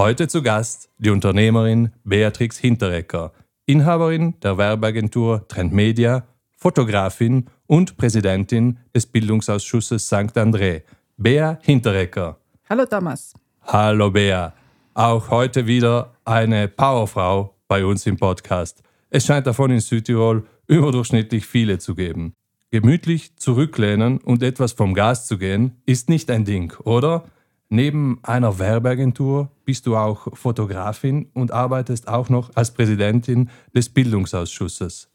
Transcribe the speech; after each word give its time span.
Heute 0.00 0.28
zu 0.28 0.44
Gast 0.44 0.90
die 0.98 1.10
Unternehmerin 1.10 1.90
Beatrix 2.04 2.56
Hinterecker, 2.56 3.32
Inhaberin 3.66 4.38
der 4.44 4.56
Werbeagentur 4.56 5.48
Trend 5.48 5.72
Media, 5.72 6.22
Fotografin 6.56 7.46
und 7.66 7.96
Präsidentin 7.96 8.78
des 8.94 9.06
Bildungsausschusses 9.06 10.06
St. 10.06 10.36
André. 10.36 10.82
Bea 11.16 11.58
Hinterecker. 11.62 12.38
Hallo 12.70 12.86
Thomas. 12.86 13.34
Hallo 13.62 14.12
Bea. 14.12 14.52
Auch 14.94 15.30
heute 15.30 15.66
wieder 15.66 16.14
eine 16.24 16.68
Powerfrau 16.68 17.56
bei 17.66 17.84
uns 17.84 18.06
im 18.06 18.18
Podcast. 18.18 18.84
Es 19.10 19.26
scheint 19.26 19.48
davon 19.48 19.72
in 19.72 19.80
Südtirol 19.80 20.46
überdurchschnittlich 20.68 21.44
viele 21.44 21.80
zu 21.80 21.96
geben. 21.96 22.34
Gemütlich 22.70 23.34
zurücklehnen 23.34 24.18
und 24.18 24.44
etwas 24.44 24.74
vom 24.74 24.94
Gas 24.94 25.26
zu 25.26 25.38
gehen, 25.38 25.82
ist 25.86 26.08
nicht 26.08 26.30
ein 26.30 26.44
Ding, 26.44 26.72
oder? 26.84 27.24
Neben 27.70 28.18
einer 28.22 28.58
Werbeagentur 28.58 29.50
bist 29.66 29.86
du 29.86 29.96
auch 29.96 30.34
Fotografin 30.34 31.28
und 31.34 31.52
arbeitest 31.52 32.08
auch 32.08 32.30
noch 32.30 32.50
als 32.54 32.72
Präsidentin 32.72 33.50
des 33.74 33.90
Bildungsausschusses. 33.90 35.08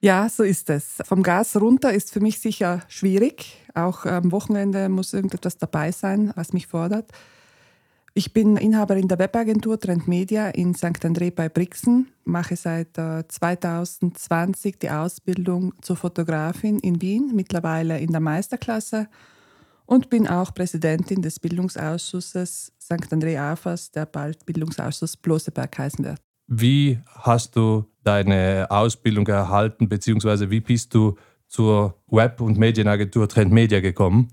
Ja, 0.00 0.28
so 0.28 0.44
ist 0.44 0.70
es. 0.70 0.98
Vom 1.04 1.24
Gas 1.24 1.56
runter 1.56 1.92
ist 1.92 2.12
für 2.12 2.20
mich 2.20 2.38
sicher 2.38 2.82
schwierig. 2.86 3.56
Auch 3.74 4.04
am 4.04 4.30
Wochenende 4.30 4.88
muss 4.88 5.14
irgendetwas 5.14 5.58
dabei 5.58 5.90
sein, 5.90 6.32
was 6.36 6.52
mich 6.52 6.68
fordert. 6.68 7.10
Ich 8.14 8.32
bin 8.32 8.56
Inhaberin 8.56 9.08
der 9.08 9.18
Webagentur 9.18 9.78
Trend 9.78 10.06
Media 10.06 10.48
in 10.48 10.74
St. 10.74 11.04
André 11.04 11.30
bei 11.30 11.48
Brixen, 11.48 12.08
mache 12.24 12.56
seit 12.56 12.94
2020 12.94 14.74
äh, 14.74 14.78
die 14.80 14.90
Ausbildung 14.90 15.74
zur 15.82 15.96
Fotografin 15.96 16.78
in 16.78 17.02
Wien, 17.02 17.32
mittlerweile 17.34 17.98
in 17.98 18.12
der 18.12 18.20
Meisterklasse 18.20 19.08
und 19.86 20.10
bin 20.10 20.26
auch 20.26 20.52
Präsidentin 20.52 21.22
des 21.22 21.40
Bildungsausschusses 21.40 22.72
St. 22.80 23.12
André 23.12 23.38
Afas, 23.38 23.90
der 23.90 24.06
bald 24.06 24.44
Bildungsausschuss 24.44 25.16
Bloseberg 25.16 25.78
heißen 25.78 26.04
wird. 26.04 26.20
Wie 26.48 26.98
hast 27.08 27.56
du 27.56 27.86
deine 28.04 28.66
Ausbildung 28.70 29.26
erhalten, 29.26 29.88
beziehungsweise 29.88 30.50
wie 30.50 30.60
bist 30.60 30.94
du 30.94 31.16
zur 31.48 31.94
Web- 32.08 32.40
und 32.40 32.58
Medienagentur 32.58 33.28
Trend 33.28 33.52
Media 33.52 33.80
gekommen? 33.80 34.28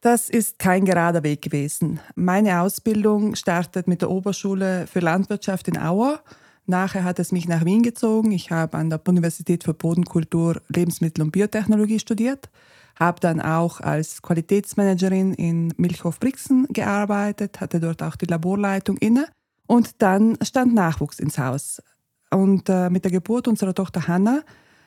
Das 0.00 0.28
ist 0.30 0.58
kein 0.58 0.84
gerader 0.84 1.22
Weg 1.22 1.42
gewesen. 1.42 2.00
Meine 2.14 2.60
Ausbildung 2.60 3.34
startet 3.34 3.88
mit 3.88 4.02
der 4.02 4.10
Oberschule 4.10 4.86
für 4.86 5.00
Landwirtschaft 5.00 5.68
in 5.68 5.78
Auer. 5.78 6.20
Nachher 6.66 7.04
hat 7.04 7.18
es 7.18 7.32
mich 7.32 7.48
nach 7.48 7.64
Wien 7.64 7.82
gezogen. 7.82 8.30
Ich 8.32 8.50
habe 8.50 8.76
an 8.76 8.90
der 8.90 9.00
Universität 9.06 9.64
für 9.64 9.74
Bodenkultur, 9.74 10.60
Lebensmittel 10.68 11.22
und 11.22 11.32
Biotechnologie 11.32 11.98
studiert, 11.98 12.50
habe 12.98 13.20
dann 13.20 13.40
auch 13.40 13.80
als 13.80 14.22
Qualitätsmanagerin 14.22 15.34
in 15.34 15.72
Milchhof 15.76 16.18
Brixen 16.18 16.66
gearbeitet, 16.70 17.60
hatte 17.60 17.78
dort 17.78 18.02
auch 18.02 18.16
die 18.16 18.26
Laborleitung 18.26 18.96
inne 18.98 19.28
und 19.66 20.02
dann 20.02 20.38
stand 20.42 20.74
Nachwuchs 20.74 21.18
ins 21.18 21.38
Haus. 21.38 21.82
Und 22.30 22.68
äh, 22.68 22.90
mit 22.90 23.04
der 23.04 23.12
Geburt 23.12 23.48
unserer 23.48 23.74
Tochter 23.74 24.08
Hannah 24.08 24.42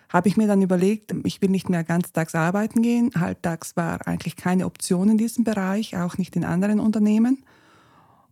habe 0.10 0.28
ich 0.28 0.38
mir 0.38 0.48
dann 0.48 0.62
überlegt, 0.62 1.14
ich 1.24 1.42
will 1.42 1.50
nicht 1.50 1.70
mehr 1.70 1.84
ganztags 1.84 2.34
arbeiten 2.34 2.82
gehen. 2.82 3.12
Halbtags 3.16 3.78
war 3.78 4.06
eigentlich 4.08 4.36
keine 4.36 4.66
Option 4.66 5.10
in 5.10 5.18
diesem 5.18 5.44
Bereich, 5.44 5.96
auch 5.98 6.18
nicht 6.18 6.36
in 6.36 6.44
anderen 6.44 6.80
Unternehmen. 6.80 7.44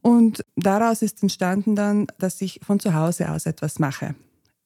Und 0.01 0.43
daraus 0.55 1.01
ist 1.01 1.21
entstanden 1.21 1.75
dann, 1.75 2.07
dass 2.17 2.41
ich 2.41 2.59
von 2.65 2.79
zu 2.79 2.93
Hause 2.93 3.31
aus 3.31 3.45
etwas 3.45 3.77
mache. 3.77 4.15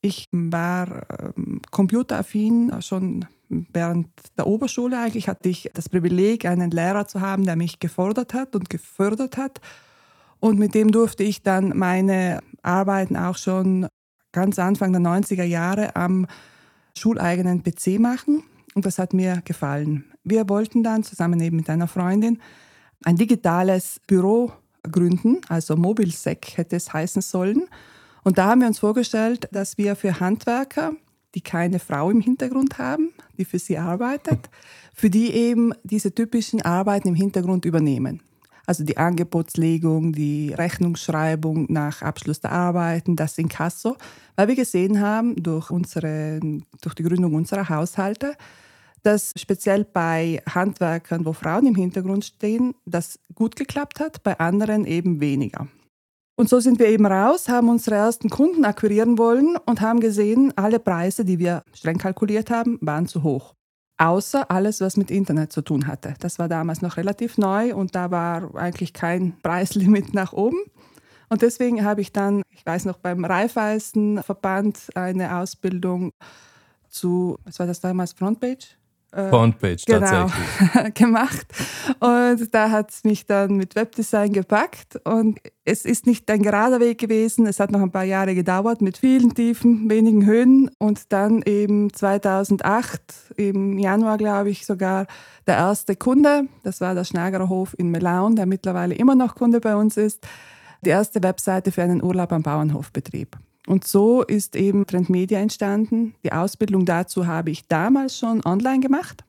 Ich 0.02 0.26
war 0.32 1.04
ähm, 1.38 1.62
computeraffin 1.70 2.72
schon 2.82 3.26
während 3.74 4.08
der 4.38 4.48
Oberschule 4.48 5.00
eigentlich 5.00 5.28
hatte 5.28 5.50
ich 5.50 5.70
das 5.74 5.90
Privileg, 5.90 6.46
einen 6.46 6.72
Lehrer 6.72 7.08
zu 7.08 7.22
haben, 7.22 7.46
der 7.46 7.56
mich 7.56 7.80
gefordert 7.80 8.34
hat 8.34 8.56
und 8.56 8.70
gefördert 8.70 9.38
hat. 9.38 9.62
Und 10.40 10.58
mit 10.58 10.74
dem 10.74 10.92
durfte 10.92 11.24
ich 11.24 11.44
dann 11.44 11.78
meine 11.78 12.40
Arbeiten 12.64 13.16
auch 13.16 13.38
schon 13.38 13.88
ganz 14.32 14.58
Anfang 14.60 14.92
der 14.94 15.02
90er 15.02 15.44
Jahre 15.44 15.96
am 15.96 16.28
schuleigenen 16.98 17.64
PC 17.64 18.00
machen 18.00 18.44
und 18.74 18.86
das 18.86 19.00
hat 19.00 19.14
mir 19.14 19.42
gefallen. 19.44 20.06
Wir 20.24 20.48
wollten 20.50 20.84
dann 20.84 21.04
zusammen 21.04 21.40
eben 21.42 21.58
mit 21.58 21.70
einer 21.70 21.88
Freundin 21.88 22.40
ein 23.04 23.16
digitales 23.16 24.00
Büro 24.08 24.52
gründen, 24.84 25.42
also 25.48 25.76
Mobilsec 25.76 26.58
hätte 26.58 26.76
es 26.76 26.94
heißen 26.94 27.22
sollen. 27.22 27.68
Und 28.24 28.38
da 28.38 28.48
haben 28.48 28.62
wir 28.62 28.68
uns 28.68 28.80
vorgestellt, 28.80 29.48
dass 29.52 29.78
wir 29.78 29.96
für 29.96 30.20
Handwerker, 30.20 30.94
die 31.36 31.42
keine 31.42 31.80
Frau 31.80 32.10
im 32.10 32.22
Hintergrund 32.22 32.78
haben, 32.78 33.14
die 33.38 33.46
für 33.46 33.60
sie 33.60 33.78
arbeitet, 33.78 34.50
für 34.94 35.10
die 35.10 35.32
eben 35.34 35.74
diese 35.84 36.14
typischen 36.14 36.62
Arbeiten 36.62 37.08
im 37.08 37.16
Hintergrund 37.16 37.66
übernehmen 37.66 38.22
also 38.66 38.86
die 38.86 38.98
Angebotslegung, 38.98 40.14
die 40.14 40.54
Rechnungsschreibung 40.54 41.66
nach 41.70 42.02
Abschluss 42.02 42.40
der 42.40 42.54
Arbeiten, 42.54 43.18
das 43.18 43.38
Inkasso, 43.38 43.98
weil 44.36 44.48
wir 44.48 44.56
gesehen 44.56 45.02
haben 45.02 45.36
durch, 45.42 45.72
unsere, 45.72 46.40
durch 46.82 46.96
die 46.96 47.04
Gründung 47.04 47.34
unserer 47.34 47.68
Haushalte, 47.68 48.36
dass 49.04 49.34
speziell 49.36 49.84
bei 49.84 50.42
Handwerkern, 50.48 51.26
wo 51.26 51.34
Frauen 51.34 51.66
im 51.68 51.76
Hintergrund 51.76 52.24
stehen, 52.24 52.76
das 52.86 53.20
gut 53.34 53.56
geklappt 53.56 54.00
hat, 54.00 54.24
bei 54.24 54.40
anderen 54.40 54.86
eben 54.86 55.20
weniger. 55.20 55.68
Und 56.42 56.50
so 56.50 56.60
sind 56.60 56.80
wir 56.80 56.88
eben 56.88 57.06
raus, 57.06 57.50
haben 57.50 57.70
unsere 57.70 57.98
ersten 57.98 58.28
Kunden 58.28 58.66
akquirieren 58.66 59.20
wollen 59.20 59.58
und 59.68 59.80
haben 59.80 60.00
gesehen, 60.00 60.52
alle 60.56 60.80
Preise, 60.80 61.24
die 61.24 61.38
wir 61.38 61.62
streng 61.72 62.00
kalkuliert 62.00 62.50
haben, 62.50 62.80
waren 62.82 63.06
zu 63.06 63.22
hoch 63.22 63.54
außer 64.00 64.50
alles, 64.50 64.82
was 64.82 64.98
mit 64.98 65.12
Internet 65.12 65.52
zu 65.52 65.62
tun 65.62 65.86
hatte. 65.86 66.16
Das 66.20 66.40
war 66.40 66.50
damals 66.50 66.82
noch 66.82 66.98
relativ 66.98 67.38
neu 67.38 67.76
und 67.76 67.94
da 67.94 68.10
war 68.10 68.56
eigentlich 68.56 68.92
kein 68.92 69.40
Preislimit 69.44 70.16
nach 70.16 70.34
oben. 70.34 70.58
Und 71.30 71.44
deswegen 71.44 71.86
habe 71.86 72.02
ich 72.02 72.12
dann, 72.12 72.42
ich 72.50 72.66
weiß 72.66 72.86
noch, 72.86 72.98
beim 72.98 73.24
Raiffeisenverband 73.24 74.96
eine 74.96 75.38
Ausbildung 75.38 76.12
zu, 76.90 77.38
was 77.46 77.60
war 77.60 77.68
das 77.68 77.82
damals, 77.82 78.14
Frontpage? 78.14 78.80
Äh, 79.12 79.30
Frontpage 79.30 79.86
genau, 79.86 80.00
tatsächlich. 80.00 80.94
gemacht. 80.94 81.48
Und 82.00 82.54
da 82.54 82.72
hat 82.72 82.92
es 82.92 83.04
mich 83.04 83.26
dann 83.26 83.58
mit 83.58 83.76
Webdesign 83.76 84.32
gepackt. 84.32 85.00
Und 85.04 85.40
es 85.66 85.84
ist 85.84 86.08
nicht 86.08 86.30
ein 86.32 86.42
gerader 86.42 86.80
Weg 86.80 87.00
gewesen. 87.00 87.46
Es 87.46 87.60
hat 87.60 87.72
noch 87.72 87.82
ein 87.82 87.92
paar 87.92 88.06
Jahre 88.06 88.36
gedauert 88.36 88.82
mit 88.82 88.98
vielen 88.98 89.34
Tiefen, 89.34 89.90
wenigen 89.90 90.26
Höhen. 90.26 90.70
Und 90.78 91.12
dann 91.12 91.42
eben 91.42 91.94
2008, 91.94 93.02
im 93.36 93.78
Januar 93.78 94.18
glaube 94.18 94.50
ich 94.50 94.66
sogar, 94.66 95.08
der 95.46 95.58
erste 95.58 95.96
Kunde. 95.98 96.48
Das 96.64 96.80
war 96.80 96.96
der 96.96 97.04
Schnagerhof 97.04 97.76
in 97.78 97.92
Melaun, 97.92 98.38
der 98.38 98.46
mittlerweile 98.46 98.96
immer 98.96 99.16
noch 99.16 99.36
Kunde 99.36 99.60
bei 99.60 99.76
uns 99.76 99.98
ist. 99.98 100.26
Die 100.86 100.90
erste 100.90 101.22
Webseite 101.22 101.72
für 101.72 101.84
einen 101.84 102.02
Urlaub 102.02 102.32
am 102.32 102.44
Bauernhofbetrieb. 102.44 103.38
Und 103.72 103.88
so 103.88 104.22
ist 104.22 104.58
eben 104.58 104.86
Trend 104.86 105.10
Media 105.10 105.40
entstanden. 105.40 106.14
Die 106.26 106.34
Ausbildung 106.34 106.86
dazu 106.86 107.26
habe 107.26 107.52
ich 107.52 107.70
damals 107.70 108.20
schon 108.20 108.46
online 108.46 108.82
gemacht. 108.82 109.24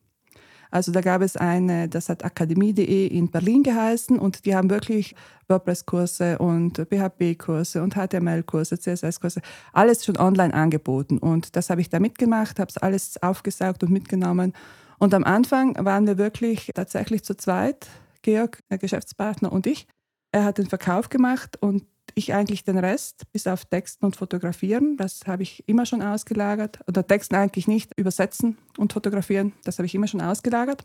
Also 0.72 0.90
da 0.90 1.00
gab 1.00 1.22
es 1.22 1.36
eine, 1.36 1.88
das 1.88 2.08
hat 2.08 2.24
akademie.de 2.24 3.06
in 3.06 3.30
Berlin 3.30 3.62
geheißen 3.62 4.18
und 4.18 4.44
die 4.44 4.56
haben 4.56 4.68
wirklich 4.68 5.14
WordPress-Kurse 5.46 6.38
und 6.38 6.76
PHP-Kurse 6.76 7.84
und 7.84 7.94
HTML-Kurse, 7.94 8.80
CSS-Kurse, 8.80 9.42
alles 9.72 10.04
schon 10.04 10.16
online 10.16 10.52
angeboten. 10.52 11.18
Und 11.18 11.54
das 11.54 11.70
habe 11.70 11.80
ich 11.80 11.88
da 11.88 12.00
mitgemacht, 12.00 12.58
habe 12.58 12.68
es 12.68 12.78
alles 12.78 13.22
aufgesaugt 13.22 13.84
und 13.84 13.92
mitgenommen. 13.92 14.54
Und 14.98 15.14
am 15.14 15.22
Anfang 15.22 15.76
waren 15.84 16.08
wir 16.08 16.18
wirklich 16.18 16.72
tatsächlich 16.74 17.22
zu 17.22 17.36
zweit, 17.36 17.86
Georg, 18.22 18.58
der 18.72 18.78
Geschäftspartner 18.78 19.52
und 19.52 19.68
ich. 19.68 19.86
Er 20.32 20.42
hat 20.42 20.58
den 20.58 20.66
Verkauf 20.66 21.10
gemacht 21.10 21.58
und 21.60 21.84
ich 22.14 22.34
eigentlich 22.34 22.64
den 22.64 22.78
Rest, 22.78 23.22
bis 23.32 23.46
auf 23.46 23.64
Texten 23.64 24.04
und 24.04 24.16
Fotografieren, 24.16 24.96
das 24.96 25.20
habe 25.26 25.42
ich 25.42 25.64
immer 25.66 25.86
schon 25.86 26.02
ausgelagert. 26.02 26.80
Oder 26.86 27.06
Texten 27.06 27.34
eigentlich 27.34 27.68
nicht, 27.68 27.92
übersetzen 27.96 28.58
und 28.78 28.92
fotografieren, 28.92 29.52
das 29.64 29.78
habe 29.78 29.86
ich 29.86 29.94
immer 29.94 30.06
schon 30.06 30.20
ausgelagert. 30.20 30.84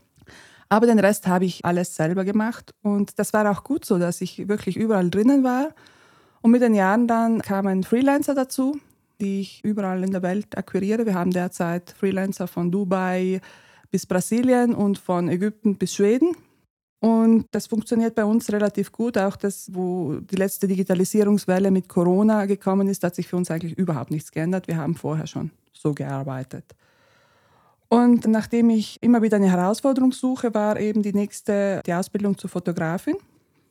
Aber 0.70 0.86
den 0.86 1.00
Rest 1.00 1.28
habe 1.28 1.46
ich 1.46 1.64
alles 1.64 1.96
selber 1.96 2.26
gemacht. 2.26 2.74
Und 2.82 3.20
das 3.20 3.34
war 3.34 3.50
auch 3.50 3.64
gut 3.64 3.86
so, 3.86 3.98
dass 4.00 4.22
ich 4.22 4.48
wirklich 4.48 4.76
überall 4.76 5.10
drinnen 5.10 5.44
war. 5.44 5.70
Und 6.42 6.52
mit 6.52 6.62
den 6.62 6.76
Jahren 6.76 7.08
dann 7.08 7.42
kamen 7.42 7.84
Freelancer 7.84 8.36
dazu, 8.36 8.80
die 9.22 9.42
ich 9.42 9.64
überall 9.64 10.04
in 10.04 10.12
der 10.12 10.22
Welt 10.22 10.58
akquiriere. 10.58 11.06
Wir 11.06 11.16
haben 11.16 11.32
derzeit 11.32 11.96
Freelancer 11.98 12.48
von 12.48 12.72
Dubai 12.72 13.42
bis 13.92 14.06
Brasilien 14.06 14.76
und 14.76 14.98
von 14.98 15.30
Ägypten 15.30 15.78
bis 15.78 15.96
Schweden. 15.96 16.36
Und 17.00 17.46
das 17.52 17.68
funktioniert 17.68 18.16
bei 18.16 18.26
uns 18.26 18.52
relativ 18.52 18.92
gut. 18.92 19.18
Auch 19.18 19.36
das, 19.36 19.70
wo 19.74 20.16
die 20.16 20.36
letzte 20.36 20.68
Digitalisierungswelle 20.68 21.70
mit 21.70 21.88
Corona 21.88 22.46
gekommen 22.46 22.88
ist, 22.88 23.04
hat 23.04 23.14
sich 23.16 23.28
für 23.28 23.38
uns 23.38 23.52
eigentlich 23.52 23.78
überhaupt 23.78 24.10
nichts 24.10 24.32
geändert. 24.32 24.68
Wir 24.68 24.78
haben 24.78 24.96
vorher 24.96 25.28
schon 25.28 25.52
so 25.74 25.94
gearbeitet. 25.94 26.66
Und 27.90 28.28
nachdem 28.28 28.70
ich 28.72 29.02
immer 29.02 29.22
wieder 29.22 29.38
eine 29.38 29.50
Herausforderung 29.50 30.12
suche, 30.12 30.54
war 30.54 30.80
eben 30.80 31.04
die 31.04 31.14
nächste 31.14 31.82
die 31.86 31.94
Ausbildung 31.94 32.38
zur 32.38 32.50
Fotografin. 32.50 33.16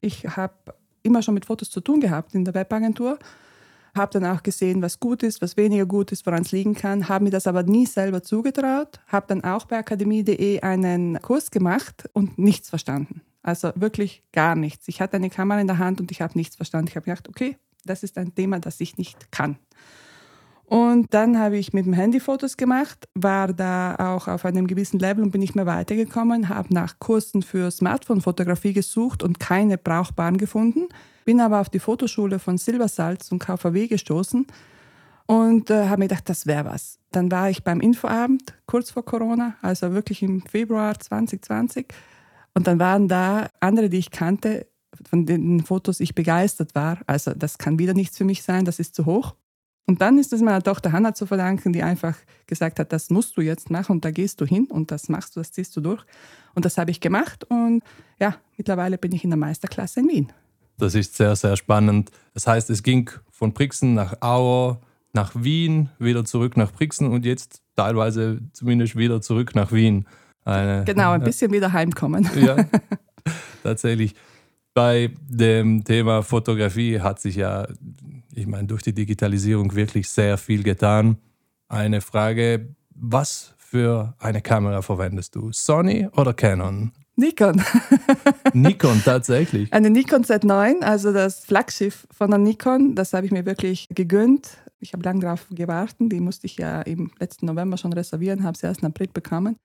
Ich 0.01 0.25
habe 0.25 0.55
immer 1.03 1.21
schon 1.21 1.35
mit 1.35 1.45
Fotos 1.45 1.71
zu 1.71 1.81
tun 1.81 2.01
gehabt 2.01 2.35
in 2.35 2.45
der 2.45 2.55
Webagentur 2.55 3.19
habe 3.97 4.19
dann 4.19 4.31
auch 4.31 4.43
gesehen, 4.43 4.83
was 4.83 5.01
gut 5.01 5.23
ist, 5.23 5.43
was 5.43 5.57
weniger 5.57 5.87
gut 5.87 6.13
ist, 6.13 6.27
woran 6.27 6.43
es 6.43 6.53
liegen 6.53 6.75
kann, 6.75 7.09
habe 7.09 7.25
mir 7.25 7.31
das 7.31 7.47
aber 7.47 7.63
nie 7.63 7.87
selber 7.87 8.23
zugetraut, 8.23 9.01
habe 9.07 9.27
dann 9.29 9.45
auch 9.45 9.65
bei 9.65 9.79
akademie.de 9.79 10.61
einen 10.61 11.21
Kurs 11.23 11.51
gemacht 11.51 12.09
und 12.13 12.39
nichts 12.39 12.69
verstanden. 12.69 13.23
Also 13.43 13.73
wirklich 13.77 14.23
gar 14.33 14.57
nichts. 14.57 14.89
Ich 14.89 15.01
hatte 15.01 15.17
eine 15.17 15.31
Kamera 15.31 15.61
in 15.61 15.69
der 15.69 15.79
Hand 15.79 16.01
und 16.01 16.11
ich 16.11 16.21
habe 16.21 16.37
nichts 16.37 16.57
verstanden. 16.57 16.89
Ich 16.89 16.97
habe 16.97 17.05
gedacht, 17.05 17.29
okay, 17.29 17.57
das 17.85 18.03
ist 18.03 18.19
ein 18.19 18.35
Thema, 18.35 18.59
das 18.59 18.81
ich 18.81 18.99
nicht 18.99 19.31
kann. 19.31 19.59
Und 20.65 21.15
dann 21.15 21.39
habe 21.39 21.57
ich 21.57 21.73
mit 21.73 21.87
dem 21.87 21.93
Handy 21.93 22.19
Fotos 22.19 22.57
gemacht, 22.57 23.09
war 23.15 23.53
da 23.53 23.95
auch 23.95 24.27
auf 24.27 24.45
einem 24.45 24.67
gewissen 24.67 24.99
Level 24.99 25.23
und 25.23 25.31
bin 25.31 25.41
nicht 25.41 25.55
mehr 25.55 25.67
weitergekommen, 25.67 26.49
habe 26.49 26.75
nach 26.75 26.99
Kursen 26.99 27.43
für 27.43 27.71
Smartphone-Fotografie 27.71 28.73
gesucht 28.73 29.23
und 29.23 29.39
keine 29.39 29.79
brauchbaren 29.79 30.39
gefunden, 30.39 30.89
bin 31.27 31.41
aber 31.41 31.61
auf 31.61 31.69
die 31.69 31.81
Fotoschule 31.81 32.39
von 32.39 32.57
Silbersalz 32.57 33.31
und 33.31 33.41
KVW 33.41 33.89
gestoßen 33.89 34.47
und 35.27 35.71
äh, 35.71 35.89
habe 35.89 35.99
mir 35.99 36.09
gedacht, 36.09 36.29
das 36.31 36.47
wäre 36.47 36.65
was. 36.65 36.99
Dann 37.11 37.31
war 37.31 37.51
ich 37.51 37.65
beim 37.65 37.81
Infoabend 37.81 38.55
kurz 38.65 38.93
vor 38.93 39.05
Corona, 39.05 39.57
also 39.61 39.93
wirklich 39.93 40.23
im 40.23 40.41
Februar 40.41 40.99
2020 40.99 41.89
und 42.55 42.67
dann 42.67 42.79
waren 42.79 43.09
da 43.09 43.51
andere, 43.61 43.91
die 43.91 43.99
ich 43.99 44.11
kannte, 44.11 44.67
von 45.11 45.27
den 45.27 45.63
Fotos 45.63 46.01
ich 46.01 46.15
begeistert 46.15 46.75
war. 46.75 47.01
Also 47.07 47.35
das 47.35 47.59
kann 47.59 47.79
wieder 47.79 47.93
nichts 47.93 48.17
für 48.17 48.25
mich 48.25 48.43
sein, 48.43 48.65
das 48.65 48.79
ist 48.79 48.95
zu 48.95 49.05
hoch. 49.05 49.35
Und 49.85 50.01
dann 50.01 50.19
ist 50.19 50.33
es 50.33 50.41
meiner 50.41 50.63
Tochter 50.63 50.93
Hanna 50.93 51.13
zu 51.13 51.27
verdanken, 51.27 51.73
die 51.73 51.83
einfach 51.83 52.17
gesagt 52.47 52.79
hat, 52.79 52.93
das 52.93 53.11
musst 53.11 53.37
du 53.37 53.41
jetzt 53.41 53.69
machen 53.71 53.93
und 53.93 54.05
da 54.05 54.11
gehst 54.11 54.41
du 54.41 54.47
hin 54.47 54.67
und 54.67 54.91
das 54.91 55.09
machst 55.09 55.37
du, 55.37 55.41
das 55.41 55.53
ziehst 55.53 55.77
du 55.77 55.81
durch. 55.81 56.05
Und 56.55 56.65
das 56.65 56.79
habe 56.79 56.91
ich 56.91 57.01
gemacht 57.01 57.45
und 57.45 57.83
ja, 58.19 58.37
mittlerweile 58.57 58.97
bin 58.97 59.13
ich 59.13 59.23
in 59.23 59.31
der 59.31 59.37
Meisterklasse 59.37 60.01
in 60.01 60.09
Wien. 60.09 60.33
Das 60.79 60.95
ist 60.95 61.17
sehr, 61.17 61.37
sehr 61.37 61.57
spannend. 61.57 62.11
Das 62.35 62.47
heißt, 62.47 62.71
es 62.71 62.83
ging 62.83 63.11
von 63.31 63.53
Brixen 63.53 63.95
nach 63.95 64.21
Auer, 64.21 64.81
nach 65.13 65.33
Wien, 65.35 65.89
wieder 65.99 66.25
zurück 66.25 66.57
nach 66.57 66.73
Brixen 66.73 67.09
und 67.09 67.25
jetzt 67.25 67.63
teilweise 67.77 68.41
zumindest 68.53 68.97
wieder 68.97 69.21
zurück 69.21 69.55
nach 69.55 69.73
Wien. 69.73 70.07
Eine, 70.45 70.85
genau, 70.85 71.13
ein 71.13 71.23
bisschen 71.23 71.53
wieder 71.53 71.73
heimkommen. 71.73 72.29
Ja, 72.37 72.57
tatsächlich. 73.63 74.15
Bei 74.75 75.11
dem 75.27 75.85
Thema 75.85 76.23
Fotografie 76.23 77.01
hat 77.01 77.19
sich 77.19 77.37
ja 77.37 77.67
ich 78.37 78.47
meine, 78.47 78.69
durch 78.69 78.83
die 78.83 78.93
Digitalisierung 78.93 79.75
wirklich 79.75 80.09
sehr 80.11 80.37
viel 80.37 80.63
getan. 80.63 81.17
Eine 81.69 82.01
Frage, 82.03 82.75
was 82.95 83.55
für 83.57 84.15
eine 84.19 84.43
Kamera 84.43 84.83
verwendest 84.83 85.35
du? 85.35 85.51
Sony 85.53 86.07
oder 86.13 86.35
Canon? 86.35 86.93
Nikon. 87.17 87.63
Nikon, 88.53 89.01
tatsächlich. 89.03 89.73
Eine 89.73 89.91
Nikon 89.91 90.23
Z9, 90.23 90.83
also 90.83 91.13
das 91.13 91.45
Flaggschiff 91.47 92.07
von 92.11 92.31
der 92.31 92.39
Nikon, 92.39 92.95
das 92.95 93.15
habe 93.15 93.27
ich 93.27 93.33
mir 93.33 93.47
wirklich 93.47 93.89
gegönnt. 93.91 94.59
Ich 94.79 94.93
habe 94.93 95.03
lange 95.03 95.21
darauf 95.21 95.47
gewartet. 95.51 95.97
Die 96.13 96.21
musste 96.21 96.47
ich 96.47 96.59
ja 96.59 96.83
im 96.83 97.11
letzten 97.19 97.47
November 97.47 97.79
schon 97.79 97.95
reservieren, 97.95 98.45
habe 98.45 98.57
sie 98.57 98.67
erst 98.67 98.83
im 98.83 98.89
April 98.89 99.09
bekommen. 99.13 99.57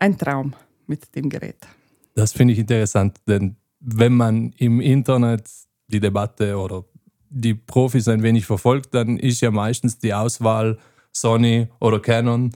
Ein 0.00 0.18
Traum 0.18 0.54
mit 0.86 1.14
dem 1.14 1.28
Gerät. 1.28 1.58
Das 2.14 2.32
finde 2.32 2.54
ich 2.54 2.58
interessant, 2.58 3.18
denn 3.28 3.56
wenn 3.78 4.14
man 4.14 4.52
im 4.56 4.80
Internet 4.80 5.48
die 5.86 6.00
Debatte 6.00 6.58
oder 6.58 6.84
die 7.30 7.54
Profis 7.54 8.08
ein 8.08 8.22
wenig 8.22 8.46
verfolgt, 8.46 8.94
dann 8.94 9.18
ist 9.18 9.40
ja 9.40 9.50
meistens 9.50 9.98
die 9.98 10.14
Auswahl 10.14 10.78
Sony 11.12 11.68
oder 11.80 12.00
Canon, 12.00 12.50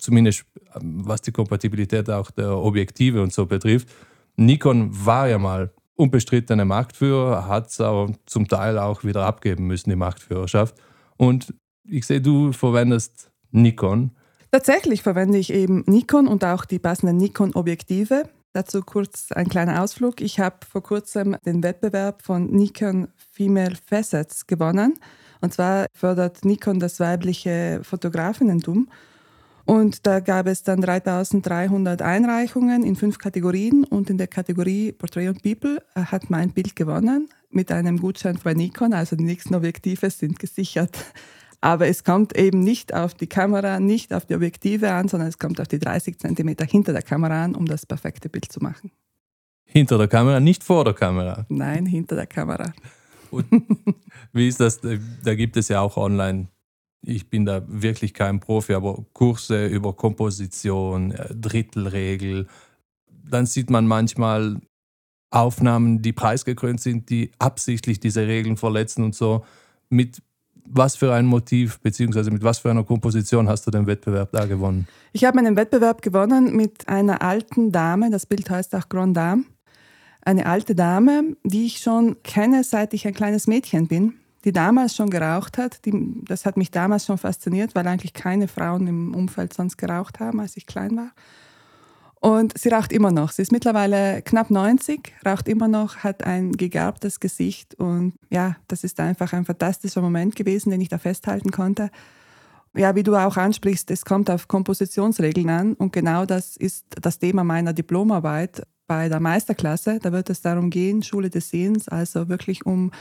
zumindest 0.00 0.44
ähm, 0.74 1.06
was 1.06 1.22
die 1.22 1.32
Kompatibilität 1.32 2.10
auch 2.10 2.30
der 2.30 2.56
Objektive 2.56 3.22
und 3.22 3.32
so 3.32 3.46
betrifft. 3.46 3.88
Nikon 4.36 4.90
war 4.92 5.28
ja 5.28 5.38
mal 5.38 5.70
unbestrittener 5.94 6.64
Marktführer, 6.64 7.48
hat 7.48 7.68
es 7.68 7.80
aber 7.80 8.12
zum 8.26 8.48
Teil 8.48 8.78
auch 8.78 9.02
wieder 9.04 9.24
abgeben 9.24 9.66
müssen, 9.66 9.90
die 9.90 9.96
Marktführerschaft. 9.96 10.74
Und 11.16 11.54
ich 11.88 12.06
sehe, 12.06 12.20
du 12.20 12.52
verwendest 12.52 13.30
Nikon. 13.50 14.10
Tatsächlich 14.50 15.02
verwende 15.02 15.38
ich 15.38 15.52
eben 15.52 15.84
Nikon 15.86 16.28
und 16.28 16.44
auch 16.44 16.64
die 16.64 16.78
passenden 16.78 17.16
Nikon-Objektive. 17.16 18.28
Dazu 18.52 18.82
kurz 18.82 19.32
ein 19.32 19.48
kleiner 19.48 19.82
Ausflug. 19.82 20.20
Ich 20.20 20.40
habe 20.40 20.56
vor 20.66 20.82
kurzem 20.82 21.36
den 21.44 21.62
Wettbewerb 21.62 22.22
von 22.22 22.46
Nikon 22.46 23.08
Female 23.32 23.74
Facets 23.86 24.46
gewonnen. 24.46 24.94
Und 25.40 25.52
zwar 25.52 25.86
fördert 25.92 26.44
Nikon 26.44 26.80
das 26.80 26.98
weibliche 27.00 27.80
Fotografinnentum. 27.82 28.88
Und 29.66 30.06
da 30.06 30.20
gab 30.20 30.46
es 30.46 30.62
dann 30.62 30.80
3300 30.80 32.00
Einreichungen 32.00 32.84
in 32.84 32.94
fünf 32.94 33.18
Kategorien 33.18 33.82
und 33.82 34.08
in 34.10 34.16
der 34.16 34.28
Kategorie 34.28 34.92
Portrait 34.92 35.28
und 35.28 35.42
People 35.42 35.82
hat 35.96 36.30
mein 36.30 36.52
Bild 36.52 36.76
gewonnen 36.76 37.28
mit 37.50 37.72
einem 37.72 37.98
Gutschein 37.98 38.38
bei 38.42 38.54
Nikon. 38.54 38.92
Also 38.92 39.16
die 39.16 39.24
nächsten 39.24 39.56
Objektive 39.56 40.08
sind 40.10 40.38
gesichert. 40.38 40.96
Aber 41.60 41.88
es 41.88 42.04
kommt 42.04 42.38
eben 42.38 42.60
nicht 42.60 42.94
auf 42.94 43.14
die 43.14 43.26
Kamera, 43.26 43.80
nicht 43.80 44.14
auf 44.14 44.24
die 44.24 44.36
Objektive 44.36 44.92
an, 44.92 45.08
sondern 45.08 45.28
es 45.28 45.38
kommt 45.38 45.60
auf 45.60 45.66
die 45.66 45.80
30 45.80 46.16
cm 46.20 46.56
hinter 46.68 46.92
der 46.92 47.02
Kamera 47.02 47.44
an, 47.44 47.56
um 47.56 47.66
das 47.66 47.86
perfekte 47.86 48.28
Bild 48.28 48.52
zu 48.52 48.60
machen. 48.60 48.92
Hinter 49.64 49.98
der 49.98 50.06
Kamera, 50.06 50.38
nicht 50.38 50.62
vor 50.62 50.84
der 50.84 50.94
Kamera? 50.94 51.44
Nein, 51.48 51.86
hinter 51.86 52.14
der 52.14 52.28
Kamera. 52.28 52.72
Und 53.32 53.46
wie 54.32 54.46
ist 54.46 54.60
das? 54.60 54.80
Da 54.80 55.34
gibt 55.34 55.56
es 55.56 55.66
ja 55.68 55.80
auch 55.80 55.96
online, 55.96 56.46
ich 57.02 57.30
bin 57.30 57.44
da 57.44 57.62
wirklich 57.66 58.14
kein 58.14 58.40
Profi, 58.40 58.74
aber 58.74 59.04
Kurse 59.12 59.66
über 59.66 59.92
Komposition, 59.94 61.12
äh, 61.12 61.34
Drittelregel. 61.34 62.46
Dann 63.08 63.46
sieht 63.46 63.70
man 63.70 63.86
manchmal 63.86 64.60
Aufnahmen, 65.30 66.02
die 66.02 66.12
preisgekrönt 66.12 66.80
sind, 66.80 67.10
die 67.10 67.32
absichtlich 67.38 68.00
diese 68.00 68.26
Regeln 68.26 68.56
verletzen 68.56 69.04
und 69.04 69.14
so. 69.14 69.44
Mit 69.88 70.22
was 70.68 70.96
für 70.96 71.12
ein 71.14 71.26
Motiv 71.26 71.80
beziehungsweise 71.80 72.30
mit 72.30 72.42
was 72.42 72.58
für 72.58 72.70
einer 72.70 72.84
Komposition 72.84 73.48
hast 73.48 73.66
du 73.66 73.70
den 73.70 73.86
Wettbewerb 73.86 74.32
da 74.32 74.46
gewonnen? 74.46 74.88
Ich 75.12 75.24
habe 75.24 75.36
meinen 75.36 75.56
Wettbewerb 75.56 76.02
gewonnen 76.02 76.56
mit 76.56 76.88
einer 76.88 77.22
alten 77.22 77.72
Dame, 77.72 78.10
das 78.10 78.26
Bild 78.26 78.50
heißt 78.50 78.74
auch 78.74 78.88
Grand 78.88 79.16
Dame. 79.16 79.44
Eine 80.22 80.46
alte 80.46 80.74
Dame, 80.74 81.36
die 81.44 81.66
ich 81.66 81.78
schon 81.78 82.20
kenne, 82.24 82.64
seit 82.64 82.94
ich 82.94 83.06
ein 83.06 83.14
kleines 83.14 83.46
Mädchen 83.46 83.86
bin, 83.86 84.14
die 84.46 84.52
damals 84.52 84.94
schon 84.94 85.10
geraucht 85.10 85.58
hat. 85.58 85.84
Die, 85.84 86.22
das 86.24 86.46
hat 86.46 86.56
mich 86.56 86.70
damals 86.70 87.04
schon 87.04 87.18
fasziniert, 87.18 87.74
weil 87.74 87.86
eigentlich 87.88 88.14
keine 88.14 88.46
Frauen 88.46 88.86
im 88.86 89.12
Umfeld 89.12 89.52
sonst 89.52 89.76
geraucht 89.76 90.20
haben, 90.20 90.40
als 90.40 90.56
ich 90.56 90.66
klein 90.66 90.96
war. 90.96 91.10
Und 92.20 92.56
sie 92.56 92.68
raucht 92.68 92.92
immer 92.92 93.10
noch. 93.10 93.32
Sie 93.32 93.42
ist 93.42 93.50
mittlerweile 93.50 94.22
knapp 94.22 94.50
90, 94.50 95.14
raucht 95.26 95.48
immer 95.48 95.66
noch, 95.66 95.98
hat 95.98 96.24
ein 96.24 96.52
gegerbtes 96.52 97.18
Gesicht. 97.18 97.74
Und 97.74 98.14
ja, 98.30 98.56
das 98.68 98.84
ist 98.84 99.00
einfach 99.00 99.32
ein 99.32 99.44
fantastischer 99.44 100.00
Moment 100.00 100.36
gewesen, 100.36 100.70
den 100.70 100.80
ich 100.80 100.88
da 100.88 100.98
festhalten 100.98 101.50
konnte. 101.50 101.90
Ja, 102.74 102.94
wie 102.94 103.02
du 103.02 103.16
auch 103.16 103.36
ansprichst, 103.36 103.90
es 103.90 104.04
kommt 104.04 104.30
auf 104.30 104.46
Kompositionsregeln 104.46 105.50
an. 105.50 105.72
Und 105.74 105.92
genau 105.92 106.24
das 106.24 106.56
ist 106.56 106.84
das 107.02 107.18
Thema 107.18 107.42
meiner 107.42 107.72
Diplomarbeit 107.72 108.62
bei 108.86 109.08
der 109.08 109.18
Meisterklasse. 109.18 109.98
Da 110.00 110.12
wird 110.12 110.30
es 110.30 110.40
darum 110.40 110.70
gehen, 110.70 111.02
Schule 111.02 111.30
des 111.30 111.50
Sehens, 111.50 111.88
also 111.88 112.28
wirklich 112.28 112.64
um 112.64 112.92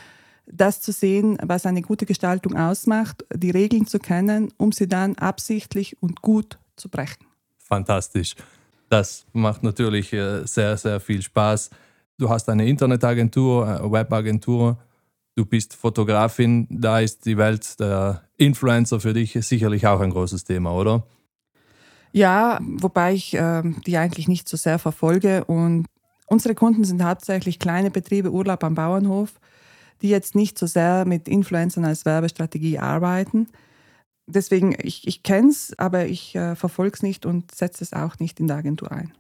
das 0.48 0.82
zu 0.82 0.92
sehen, 0.92 1.38
was 1.42 1.66
eine 1.66 1.82
gute 1.82 2.06
Gestaltung 2.06 2.56
ausmacht, 2.56 3.26
die 3.34 3.52
Regeln 3.52 3.88
zu 3.88 4.00
kennen, 4.00 4.54
um 4.58 4.72
sie 4.72 4.88
dann 4.88 5.16
absichtlich 5.16 6.02
und 6.02 6.22
gut 6.22 6.60
zu 6.76 6.90
brechen. 6.90 7.26
Fantastisch. 7.58 8.36
Das 8.90 9.26
macht 9.34 9.64
natürlich 9.64 10.14
äh, 10.14 10.46
sehr, 10.46 10.78
sehr 10.78 11.00
viel 11.00 11.22
Spaß. 11.22 11.72
Du 12.18 12.30
hast 12.30 12.48
eine 12.50 12.68
Internetagentur, 12.68 13.68
eine 13.68 13.92
Webagentur, 13.92 14.78
du 15.36 15.46
bist 15.46 15.76
Fotografin, 15.76 16.68
da 16.70 17.00
ist 17.00 17.26
die 17.26 17.38
Welt 17.38 17.80
der 17.80 18.22
Influencer 18.38 19.00
für 19.00 19.14
dich 19.14 19.34
sicherlich 19.42 19.88
auch 19.88 20.00
ein 20.00 20.12
großes 20.12 20.44
Thema, 20.44 20.74
oder? 20.74 21.04
Ja, 22.12 22.60
wobei 22.62 23.14
ich 23.14 23.34
äh, 23.34 23.62
die 23.86 23.98
eigentlich 23.98 24.30
nicht 24.30 24.48
so 24.48 24.56
sehr 24.56 24.80
verfolge. 24.80 25.44
Und 25.44 25.86
unsere 26.28 26.56
Kunden 26.56 26.86
sind 26.86 27.04
hauptsächlich 27.04 27.60
kleine 27.60 27.92
Betriebe, 27.92 28.32
Urlaub 28.32 28.64
am 28.64 28.76
Bauernhof, 28.76 29.34
die 30.02 30.10
jetzt 30.10 30.36
nicht 30.36 30.58
so 30.58 30.66
sehr 30.66 31.06
mit 31.06 31.28
Influencern 31.28 31.86
als 31.86 32.06
Werbestrategie 32.06 32.80
arbeiten 32.80 33.48
deswegen, 34.28 34.76
ich, 34.82 35.08
ich 35.08 35.24
kenne 35.24 35.50
es, 35.50 35.78
aber 35.78 36.06
ich 36.06 36.36
äh, 36.36 36.56
verfolge 36.56 36.96
es 36.96 37.04
nicht 37.04 37.26
und 37.26 37.54
setze 37.54 37.84
es 37.84 37.94
auch 37.94 38.20
nicht 38.20 38.40
in 38.40 38.48
der 38.48 38.58
Agentur 38.58 38.92
ein. 38.92 39.14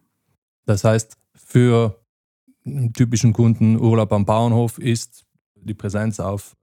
Das 0.66 0.84
heißt, 0.84 1.18
für 1.36 2.00
einen 2.66 2.94
typischen 2.94 3.34
Kunden 3.34 3.80
Urlaub 3.80 4.12
am 4.12 4.26
Bauernhof 4.26 4.80
ist 4.80 5.26
die 5.56 5.74
Präsenz 5.74 6.20
auf, 6.20 6.56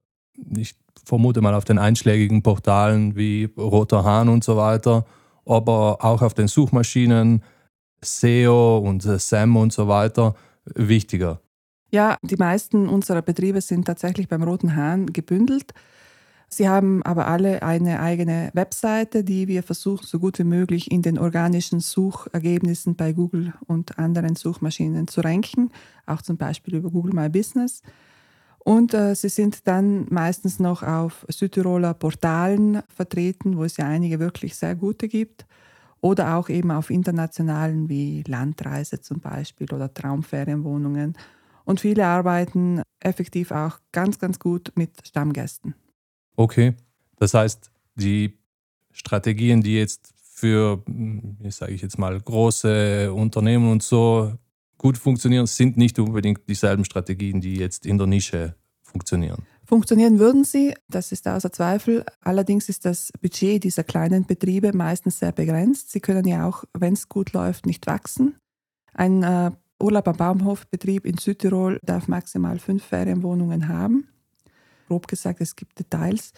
ich 0.56 0.74
vermute 1.04 1.40
mal 1.40 1.54
auf 1.54 1.64
den 1.64 1.78
einschlägigen 1.78 2.42
Portalen 2.42 3.16
wie 3.16 3.44
Roter 3.56 4.04
Hahn 4.04 4.28
und 4.28 4.44
so 4.44 4.56
weiter, 4.56 5.06
aber 5.44 6.04
auch 6.04 6.22
auf 6.22 6.34
den 6.34 6.48
Suchmaschinen 6.48 7.42
SEO 8.04 8.78
und 8.78 9.02
SEM 9.02 9.56
und 9.56 9.72
so 9.72 9.88
weiter 9.88 10.34
wichtiger. 10.64 11.40
Ja, 11.92 12.16
die 12.22 12.36
meisten 12.36 12.88
unserer 12.88 13.20
Betriebe 13.20 13.60
sind 13.60 13.84
tatsächlich 13.84 14.26
beim 14.26 14.42
Roten 14.42 14.76
Hahn 14.76 15.12
gebündelt. 15.12 15.74
Sie 16.48 16.68
haben 16.68 17.02
aber 17.02 17.26
alle 17.26 17.62
eine 17.62 18.00
eigene 18.00 18.50
Webseite, 18.54 19.24
die 19.24 19.46
wir 19.46 19.62
versuchen, 19.62 20.06
so 20.06 20.18
gut 20.18 20.38
wie 20.38 20.44
möglich 20.44 20.90
in 20.90 21.02
den 21.02 21.18
organischen 21.18 21.80
Suchergebnissen 21.80 22.96
bei 22.96 23.12
Google 23.12 23.52
und 23.66 23.98
anderen 23.98 24.36
Suchmaschinen 24.36 25.06
zu 25.06 25.20
ranken, 25.20 25.70
auch 26.06 26.22
zum 26.22 26.38
Beispiel 26.38 26.76
über 26.76 26.90
Google 26.90 27.14
My 27.14 27.28
Business. 27.28 27.82
Und 28.58 28.94
äh, 28.94 29.14
sie 29.14 29.28
sind 29.28 29.66
dann 29.68 30.06
meistens 30.08 30.58
noch 30.60 30.82
auf 30.82 31.26
Südtiroler 31.28 31.94
Portalen 31.94 32.82
vertreten, 32.88 33.56
wo 33.58 33.64
es 33.64 33.76
ja 33.76 33.86
einige 33.86 34.18
wirklich 34.18 34.56
sehr 34.56 34.76
gute 34.76 35.08
gibt. 35.08 35.46
Oder 36.00 36.36
auch 36.36 36.48
eben 36.48 36.70
auf 36.70 36.90
internationalen 36.90 37.88
wie 37.88 38.24
Landreise 38.26 39.00
zum 39.00 39.20
Beispiel 39.20 39.72
oder 39.72 39.92
Traumferienwohnungen 39.92 41.16
Und 41.64 41.80
viele 41.80 42.06
arbeiten 42.06 42.82
effektiv 43.00 43.50
auch 43.50 43.78
ganz, 43.92 44.18
ganz 44.18 44.38
gut 44.38 44.72
mit 44.74 44.90
Stammgästen. 45.06 45.74
Okay, 46.36 46.74
das 47.16 47.34
heißt, 47.34 47.70
die 47.94 48.38
Strategien, 48.90 49.62
die 49.62 49.76
jetzt 49.76 50.12
für, 50.16 50.82
sage 51.50 51.72
ich 51.72 51.82
jetzt 51.82 51.98
mal, 51.98 52.20
große 52.20 53.12
Unternehmen 53.12 53.70
und 53.70 53.82
so 53.82 54.32
gut 54.78 54.98
funktionieren, 54.98 55.46
sind 55.46 55.76
nicht 55.76 55.98
unbedingt 55.98 56.48
dieselben 56.48 56.84
Strategien, 56.84 57.40
die 57.40 57.56
jetzt 57.56 57.86
in 57.86 57.98
der 57.98 58.06
Nische 58.06 58.56
funktionieren. 58.82 59.46
Funktionieren 59.64 60.18
würden 60.18 60.44
sie, 60.44 60.74
das 60.88 61.12
ist 61.12 61.26
außer 61.28 61.52
Zweifel. 61.52 62.04
Allerdings 62.20 62.68
ist 62.68 62.84
das 62.84 63.12
Budget 63.20 63.62
dieser 63.62 63.84
kleinen 63.84 64.26
Betriebe 64.26 64.76
meistens 64.76 65.20
sehr 65.20 65.32
begrenzt. 65.32 65.92
Sie 65.92 66.00
können 66.00 66.26
ja 66.26 66.46
auch, 66.46 66.64
wenn 66.76 66.94
es 66.94 67.08
gut 67.08 67.32
läuft, 67.32 67.64
nicht 67.64 67.86
wachsen. 67.86 68.36
Ein 68.92 69.22
äh, 69.22 69.52
Urlaub 69.82 70.08
am 70.08 70.16
Baumhofbetrieb 70.16 71.04
in 71.04 71.18
Südtirol 71.18 71.78
darf 71.82 72.08
maximal 72.08 72.58
fünf 72.58 72.84
Ferienwohnungen 72.84 73.68
haben. 73.68 74.08
Grob 74.88 75.08
gesagt, 75.08 75.40
es 75.40 75.56
gibt 75.56 75.78
Details, 75.78 76.32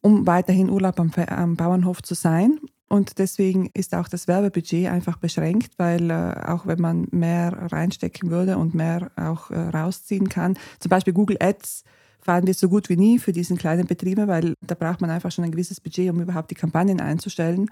um 0.00 0.26
weiterhin 0.26 0.70
Urlaub 0.70 1.00
am, 1.00 1.10
am 1.28 1.56
Bauernhof 1.56 2.02
zu 2.02 2.14
sein. 2.14 2.58
Und 2.88 3.18
deswegen 3.18 3.70
ist 3.74 3.94
auch 3.94 4.08
das 4.08 4.28
Werbebudget 4.28 4.88
einfach 4.88 5.16
beschränkt, 5.16 5.72
weil 5.78 6.10
äh, 6.10 6.34
auch 6.46 6.66
wenn 6.66 6.80
man 6.80 7.08
mehr 7.10 7.72
reinstecken 7.72 8.30
würde 8.30 8.58
und 8.58 8.74
mehr 8.74 9.10
auch 9.16 9.50
äh, 9.50 9.58
rausziehen 9.58 10.28
kann, 10.28 10.56
zum 10.78 10.90
Beispiel 10.90 11.12
Google 11.12 11.38
Ads 11.40 11.84
fahren 12.20 12.46
wir 12.46 12.54
so 12.54 12.68
gut 12.68 12.88
wie 12.88 12.96
nie 12.96 13.18
für 13.18 13.32
diesen 13.32 13.58
kleinen 13.58 13.86
Betriebe, 13.86 14.28
weil 14.28 14.54
da 14.60 14.74
braucht 14.74 15.00
man 15.00 15.10
einfach 15.10 15.30
schon 15.30 15.44
ein 15.44 15.50
gewisses 15.50 15.80
Budget, 15.80 16.10
um 16.10 16.20
überhaupt 16.20 16.50
die 16.50 16.54
Kampagnen 16.54 17.00
einzustellen. 17.00 17.68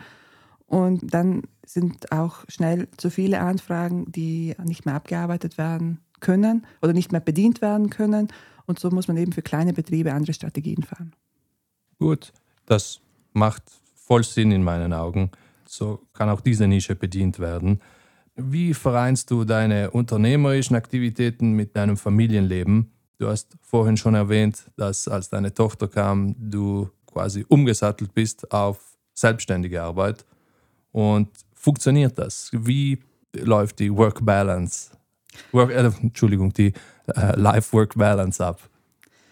Und 0.72 1.12
dann 1.12 1.42
sind 1.66 2.12
auch 2.12 2.44
schnell 2.48 2.88
zu 2.96 3.10
viele 3.10 3.40
Anfragen, 3.40 4.10
die 4.10 4.56
nicht 4.64 4.86
mehr 4.86 4.94
abgearbeitet 4.94 5.58
werden 5.58 6.00
können 6.20 6.66
oder 6.80 6.94
nicht 6.94 7.12
mehr 7.12 7.20
bedient 7.20 7.60
werden 7.60 7.90
können. 7.90 8.28
Und 8.64 8.78
so 8.78 8.88
muss 8.88 9.06
man 9.06 9.18
eben 9.18 9.32
für 9.32 9.42
kleine 9.42 9.74
Betriebe 9.74 10.14
andere 10.14 10.32
Strategien 10.32 10.82
fahren. 10.82 11.12
Gut, 11.98 12.32
das 12.64 13.02
macht 13.34 13.64
voll 13.94 14.24
Sinn 14.24 14.50
in 14.50 14.64
meinen 14.64 14.94
Augen. 14.94 15.30
So 15.66 16.00
kann 16.14 16.30
auch 16.30 16.40
diese 16.40 16.66
Nische 16.66 16.94
bedient 16.94 17.38
werden. 17.38 17.82
Wie 18.34 18.72
vereinst 18.72 19.30
du 19.30 19.44
deine 19.44 19.90
unternehmerischen 19.90 20.74
Aktivitäten 20.74 21.52
mit 21.52 21.76
deinem 21.76 21.98
Familienleben? 21.98 22.90
Du 23.18 23.28
hast 23.28 23.58
vorhin 23.60 23.98
schon 23.98 24.14
erwähnt, 24.14 24.70
dass 24.78 25.06
als 25.06 25.28
deine 25.28 25.52
Tochter 25.52 25.86
kam, 25.86 26.34
du 26.38 26.88
quasi 27.04 27.44
umgesattelt 27.46 28.14
bist 28.14 28.50
auf 28.50 28.96
selbstständige 29.12 29.82
Arbeit. 29.82 30.24
Und 30.92 31.28
funktioniert 31.54 32.18
das? 32.18 32.50
Wie 32.52 32.98
läuft 33.34 33.78
die 33.80 33.94
Work 33.94 34.24
Balance? 34.24 34.90
Work, 35.52 35.70
äh, 35.70 35.90
Entschuldigung, 36.02 36.52
die 36.52 36.72
äh, 37.06 37.36
Life-Work 37.36 37.96
Balance 37.96 38.44
ab? 38.44 38.60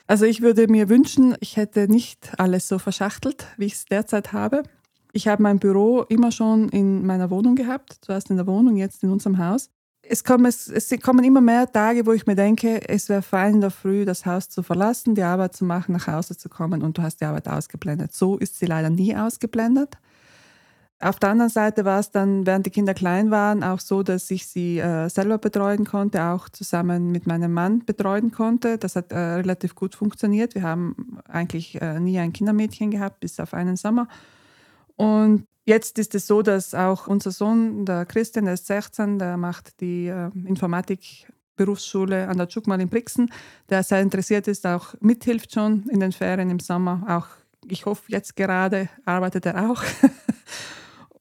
Also 0.07 0.25
ich 0.25 0.41
würde 0.41 0.67
mir 0.67 0.89
wünschen, 0.89 1.37
ich 1.41 1.57
hätte 1.57 1.87
nicht 1.87 2.33
alles 2.39 2.67
so 2.67 2.79
verschachtelt, 2.79 3.47
wie 3.59 3.67
ich 3.67 3.75
es 3.75 3.85
derzeit 3.85 4.33
habe. 4.33 4.65
Ich 5.13 5.29
habe 5.29 5.43
mein 5.43 5.59
Büro 5.59 6.03
immer 6.03 6.33
schon 6.33 6.69
in 6.71 7.07
meiner 7.07 7.31
Wohnung 7.31 7.55
gehabt, 7.55 7.99
zuerst 8.01 8.31
in 8.31 8.37
der 8.37 8.47
Wohnung, 8.47 8.77
jetzt 8.77 9.03
in 9.03 9.11
unserem 9.11 9.39
Haus. 9.39 9.71
Es 10.03 10.25
kommen, 10.25 10.47
es, 10.47 10.67
es 10.67 10.91
kommen 11.01 11.25
immer 11.25 11.41
mehr 11.41 11.71
Tage, 11.71 12.07
wo 12.07 12.13
ich 12.13 12.27
mir 12.27 12.35
denke, 12.35 12.89
es 12.89 13.09
wäre 13.09 13.23
fein 13.23 13.55
in 13.55 13.61
der 13.61 13.71
Früh, 13.71 14.05
das 14.05 14.27
Haus 14.27 14.49
zu 14.49 14.63
verlassen, 14.63 15.15
die 15.15 15.23
Arbeit 15.23 15.55
zu 15.55 15.65
machen, 15.65 15.93
nach 15.93 16.07
Hause 16.07 16.37
zu 16.37 16.49
kommen 16.49 16.83
und 16.83 16.99
du 16.99 17.03
hast 17.03 17.21
die 17.21 17.25
Arbeit 17.25 17.47
ausgeblendet. 17.47 18.13
So 18.13 18.37
ist 18.39 18.59
sie 18.59 18.67
leider 18.67 18.91
nie 18.91 19.15
ausgeblendet. 19.15 19.97
Auf 21.03 21.19
der 21.19 21.31
anderen 21.31 21.51
Seite 21.51 21.87
war 21.87 21.99
es 21.99 22.11
dann, 22.11 22.45
während 22.45 22.67
die 22.67 22.71
Kinder 22.71 22.93
klein 22.93 23.31
waren, 23.31 23.65
auch 23.65 23.81
so, 23.81 24.03
dass 24.03 24.31
ich 24.31 24.47
sie 24.47 24.79
äh, 24.81 25.09
selber 25.09 25.39
betreuen 25.39 25.87
konnte, 25.87 26.23
auch 26.25 26.51
zusammen 26.51 27.11
mit 27.11 27.27
meinem 27.27 27.55
Mann 27.55 27.87
betreuen 27.87 28.33
konnte. 28.33 28.77
Das 28.77 28.97
hat 28.97 29.11
äh, 29.11 29.17
relativ 29.17 29.75
gut 29.75 29.95
funktioniert. 29.95 30.55
Wir 30.55 30.63
haben 30.63 31.19
eigentlich 31.27 31.81
äh, 31.81 31.99
nie 31.99 32.19
ein 32.19 32.35
Kindermädchen 32.35 32.91
gehabt, 32.91 33.21
bis 33.21 33.41
auf 33.41 33.55
einen 33.55 33.77
Sommer. 33.77 34.09
Und 34.97 35.47
jetzt 35.65 35.99
ist 35.99 36.15
es 36.15 36.27
so, 36.27 36.43
dass 36.43 36.75
auch 36.75 37.07
unser 37.07 37.31
Sohn, 37.31 37.87
der 37.87 38.05
Christian, 38.05 38.45
der 38.45 38.55
ist 38.55 38.67
16, 38.67 39.19
der 39.19 39.39
macht 39.39 39.81
die 39.81 40.09
äh, 40.09 40.31
Informatik. 40.47 41.27
Berufsschule 41.57 42.27
an 42.27 42.39
der 42.39 42.49
Tschukmal 42.49 42.81
in 42.81 42.89
Brixen, 42.89 43.31
der 43.69 43.83
sehr 43.83 44.01
interessiert 44.01 44.49
ist, 44.49 44.67
auch 44.67 44.95
mithilft 45.01 45.53
schon 45.53 45.87
in 45.91 46.01
den 46.01 46.11
Ferien 46.11 46.49
im 46.49 46.59
Sommer. 46.59 47.05
Auch 47.07 47.27
ich 47.69 47.85
hoffe, 47.85 48.05
jetzt 48.09 48.35
gerade 48.35 48.89
arbeitet 49.05 49.45
er 49.45 49.71
auch. 49.71 49.83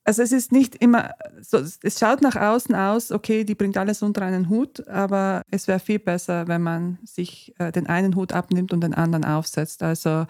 Also 0.10 0.24
es 0.24 0.32
ist 0.32 0.51
nicht 0.51 0.74
immer, 0.74 1.13
so, 1.39 1.60
es 1.60 2.00
schaut 2.00 2.24
nach 2.24 2.36
außen 2.36 2.74
aus, 2.74 3.12
okay, 3.12 3.44
die 3.44 3.54
bringt 3.54 3.78
alles 3.78 4.01
unter 4.01 4.24
einen 4.24 4.50
Hut, 4.50 4.88
aber 4.88 5.44
es 5.51 5.68
wäre 5.68 5.80
viel 5.80 6.00
besser, 6.00 6.48
wenn 6.48 6.63
man 6.63 6.98
sich 7.04 7.54
äh, 7.60 7.72
den 7.72 7.86
einen 7.86 8.16
Hut 8.16 8.34
abnimmt 8.34 8.74
und 8.74 8.82
den 8.82 8.96
anderen 8.96 9.24
aufsetzt. 9.24 9.84
Also 9.84 10.25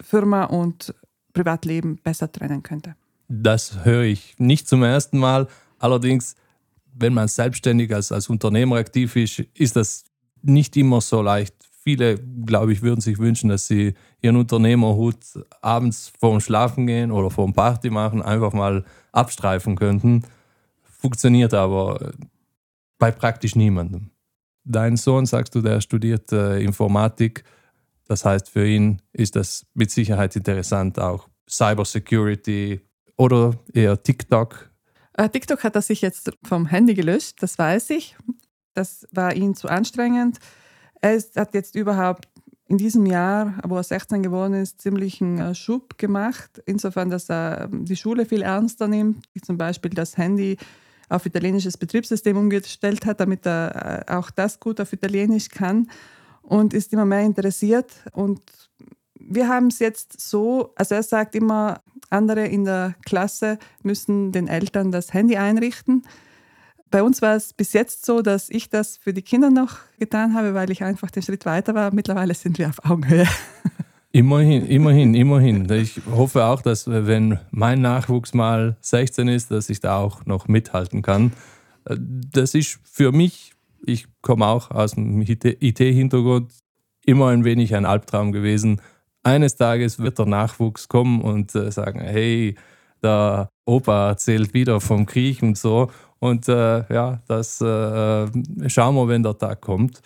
Firma 0.00 0.44
und 0.44 0.94
Privatleben 1.34 1.98
besser 2.02 2.32
trennen 2.32 2.62
könnte. 2.62 2.96
Das 3.28 3.84
höre 3.84 4.04
ich 4.04 4.36
nicht 4.38 4.66
zum 4.66 4.82
ersten 4.82 5.18
Mal. 5.18 5.46
Allerdings, 5.78 6.34
wenn 6.94 7.12
man 7.12 7.28
selbstständig 7.28 7.94
als, 7.94 8.10
als 8.12 8.30
Unternehmer 8.30 8.76
aktiv 8.76 9.14
ist, 9.14 9.40
ist 9.52 9.76
das 9.76 10.04
nicht 10.40 10.74
immer 10.78 11.02
so 11.02 11.20
leicht 11.20 11.59
viele, 11.82 12.18
glaube 12.18 12.72
ich, 12.72 12.82
würden 12.82 13.00
sich 13.00 13.18
wünschen, 13.18 13.48
dass 13.48 13.66
sie 13.66 13.94
ihren 14.20 14.36
Unternehmerhut 14.36 15.16
abends 15.60 16.12
vorm 16.18 16.40
Schlafen 16.40 16.86
gehen 16.86 17.10
oder 17.10 17.30
vorm 17.30 17.52
Party 17.52 17.90
machen 17.90 18.22
einfach 18.22 18.52
mal 18.52 18.84
abstreifen 19.12 19.76
könnten. 19.76 20.22
Funktioniert 20.82 21.54
aber 21.54 22.12
bei 22.98 23.10
praktisch 23.10 23.56
niemandem. 23.56 24.10
Dein 24.64 24.96
Sohn, 24.96 25.24
sagst 25.24 25.54
du, 25.54 25.62
der 25.62 25.80
studiert 25.80 26.30
äh, 26.32 26.60
Informatik. 26.60 27.44
Das 28.06 28.24
heißt, 28.24 28.50
für 28.50 28.66
ihn 28.66 29.00
ist 29.12 29.36
das 29.36 29.64
mit 29.72 29.90
Sicherheit 29.90 30.36
interessant, 30.36 30.98
auch 30.98 31.28
Cybersecurity 31.48 32.80
oder 33.16 33.54
eher 33.72 34.00
TikTok. 34.02 34.70
Äh, 35.14 35.28
TikTok 35.30 35.64
hat 35.64 35.76
er 35.76 35.82
sich 35.82 36.02
jetzt 36.02 36.30
vom 36.42 36.66
Handy 36.66 36.94
gelöscht, 36.94 37.42
das 37.42 37.58
weiß 37.58 37.90
ich. 37.90 38.16
Das 38.74 39.08
war 39.12 39.34
ihm 39.34 39.54
zu 39.54 39.68
anstrengend. 39.68 40.38
Er 41.00 41.14
ist, 41.14 41.36
hat 41.36 41.54
jetzt 41.54 41.74
überhaupt 41.74 42.28
in 42.70 42.78
diesem 42.78 43.04
Jahr, 43.04 43.54
wo 43.66 43.76
er 43.76 43.82
16 43.82 44.22
geworden 44.22 44.54
ist, 44.54 44.80
ziemlich 44.80 45.20
einen 45.20 45.38
äh, 45.38 45.54
Schub 45.56 45.98
gemacht. 45.98 46.62
Insofern, 46.66 47.10
dass 47.10 47.28
er 47.28 47.68
ähm, 47.72 47.84
die 47.84 47.96
Schule 47.96 48.26
viel 48.26 48.42
ernster 48.42 48.86
nimmt, 48.86 49.24
zum 49.42 49.58
Beispiel 49.58 49.90
das 49.90 50.16
Handy 50.16 50.56
auf 51.08 51.26
italienisches 51.26 51.76
Betriebssystem 51.76 52.36
umgestellt 52.36 53.04
hat, 53.06 53.18
damit 53.18 53.44
er 53.44 54.06
äh, 54.08 54.12
auch 54.12 54.30
das 54.30 54.60
gut 54.60 54.80
auf 54.80 54.92
Italienisch 54.92 55.48
kann 55.48 55.90
und 56.42 56.72
ist 56.72 56.92
immer 56.92 57.04
mehr 57.04 57.22
interessiert. 57.22 57.92
Und 58.12 58.40
wir 59.18 59.48
haben 59.48 59.66
es 59.66 59.80
jetzt 59.80 60.20
so, 60.20 60.72
also 60.76 60.94
er 60.94 61.02
sagt 61.02 61.34
immer, 61.34 61.82
andere 62.08 62.46
in 62.46 62.64
der 62.64 62.94
Klasse 63.04 63.58
müssen 63.82 64.30
den 64.30 64.46
Eltern 64.46 64.92
das 64.92 65.12
Handy 65.12 65.36
einrichten. 65.36 66.02
Bei 66.90 67.02
uns 67.04 67.22
war 67.22 67.36
es 67.36 67.52
bis 67.52 67.72
jetzt 67.72 68.04
so, 68.04 68.20
dass 68.20 68.50
ich 68.50 68.68
das 68.68 68.96
für 68.96 69.12
die 69.12 69.22
Kinder 69.22 69.50
noch 69.50 69.76
getan 69.98 70.34
habe, 70.34 70.54
weil 70.54 70.70
ich 70.70 70.82
einfach 70.82 71.10
den 71.10 71.22
Schritt 71.22 71.46
weiter 71.46 71.74
war. 71.74 71.94
Mittlerweile 71.94 72.34
sind 72.34 72.58
wir 72.58 72.68
auf 72.68 72.84
Augenhöhe. 72.84 73.26
Immerhin, 74.12 74.66
immerhin, 74.66 75.14
immerhin. 75.14 75.70
Ich 75.70 76.00
hoffe 76.10 76.44
auch, 76.44 76.62
dass 76.62 76.88
wenn 76.88 77.38
mein 77.52 77.80
Nachwuchs 77.80 78.34
mal 78.34 78.76
16 78.80 79.28
ist, 79.28 79.52
dass 79.52 79.70
ich 79.70 79.78
da 79.78 79.98
auch 79.98 80.26
noch 80.26 80.48
mithalten 80.48 81.00
kann. 81.00 81.32
Das 81.84 82.56
ist 82.56 82.80
für 82.82 83.12
mich, 83.12 83.52
ich 83.86 84.08
komme 84.20 84.46
auch 84.46 84.72
aus 84.72 84.96
dem 84.96 85.22
IT-Hintergrund, 85.22 86.52
immer 87.06 87.28
ein 87.28 87.44
wenig 87.44 87.76
ein 87.76 87.86
Albtraum 87.86 88.32
gewesen. 88.32 88.80
Eines 89.22 89.54
Tages 89.54 90.00
wird 90.00 90.18
der 90.18 90.26
Nachwuchs 90.26 90.88
kommen 90.88 91.22
und 91.22 91.54
äh, 91.54 91.70
sagen, 91.70 92.00
hey, 92.00 92.56
der 93.04 93.48
Opa 93.64 94.08
erzählt 94.08 94.54
wieder 94.54 94.80
vom 94.80 95.06
Krieg 95.06 95.40
und 95.40 95.56
so. 95.56 95.88
Und 96.20 96.48
äh, 96.48 96.84
ja, 96.92 97.20
das 97.26 97.60
äh, 97.60 98.68
schauen 98.68 98.94
wir, 98.94 99.08
wenn 99.08 99.22
der 99.22 99.36
Tag 99.36 99.60
kommt. 99.60 100.00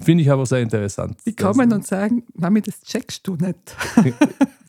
Finde 0.00 0.22
ich 0.22 0.30
aber 0.30 0.44
sehr 0.44 0.60
interessant. 0.60 1.18
Die 1.24 1.36
kommen 1.36 1.72
und 1.72 1.86
sagen, 1.86 2.24
Mami, 2.34 2.60
das 2.60 2.80
checkst 2.80 3.26
du 3.26 3.36
nicht. 3.36 3.76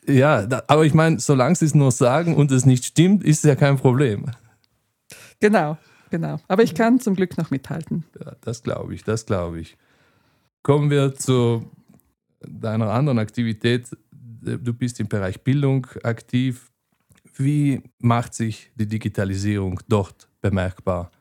ja, 0.08 0.46
da, 0.46 0.64
aber 0.68 0.86
ich 0.86 0.94
meine, 0.94 1.20
solange 1.20 1.56
sie 1.56 1.66
es 1.66 1.74
nur 1.74 1.92
sagen 1.92 2.36
und 2.36 2.52
es 2.52 2.66
nicht 2.66 2.86
stimmt, 2.86 3.24
ist 3.24 3.40
es 3.40 3.44
ja 3.44 3.56
kein 3.56 3.78
Problem. 3.78 4.26
Genau, 5.40 5.78
genau. 6.12 6.40
Aber 6.48 6.62
ich 6.62 6.76
kann 6.76 7.00
zum 7.00 7.16
Glück 7.16 7.38
noch 7.38 7.50
mithalten. 7.50 8.04
Ja, 8.24 8.34
das 8.42 8.62
glaube 8.62 8.94
ich, 8.94 9.04
das 9.04 9.26
glaube 9.26 9.60
ich. 9.60 9.76
Kommen 10.62 10.92
wir 10.92 11.16
zu 11.16 11.70
deiner 12.42 12.92
anderen 12.92 13.18
Aktivität. 13.18 13.88
Du 14.12 14.74
bist 14.74 15.00
im 15.00 15.08
Bereich 15.08 15.42
Bildung 15.42 15.88
aktiv. 16.04 16.70
Wie 17.36 17.82
macht 18.00 18.34
sich 18.34 18.72
die 18.75 18.88
Digitalisierung 18.88 19.80
dort 19.88 20.28
bemerkbar? 20.42 21.12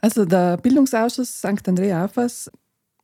Also 0.00 0.24
der 0.24 0.56
Bildungsausschuss 0.58 1.38
St. 1.38 1.66
Andrea 1.68 2.04
Afas, 2.04 2.50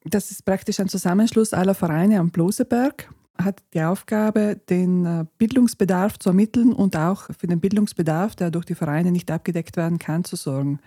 das 0.05 0.31
ist 0.31 0.45
praktisch 0.45 0.79
ein 0.81 0.89
Zusammenschluss 0.89 1.53
aller 1.53 1.75
Vereine 1.75 2.21
am 2.21 2.31
Bloseberg, 2.31 3.11
hat 3.37 3.63
die 3.73 3.83
Aufgabe, 3.83 4.61
den 4.69 5.05
äh, 5.05 5.25
Bildungsbedarf 5.39 6.19
zu 6.19 6.29
ermitteln 6.31 6.73
und 6.73 6.97
auch 6.97 7.29
für 7.37 7.49
den 7.49 7.61
Bildungsbedarf, 7.61 8.37
der 8.37 8.51
durch 8.51 8.65
die 8.65 8.77
Vereine 8.77 9.11
nicht 9.11 9.31
abgedeckt 9.31 9.77
werden 9.77 9.99
kann, 9.99 10.25
zu 10.25 10.37
sorgen. 10.37 10.79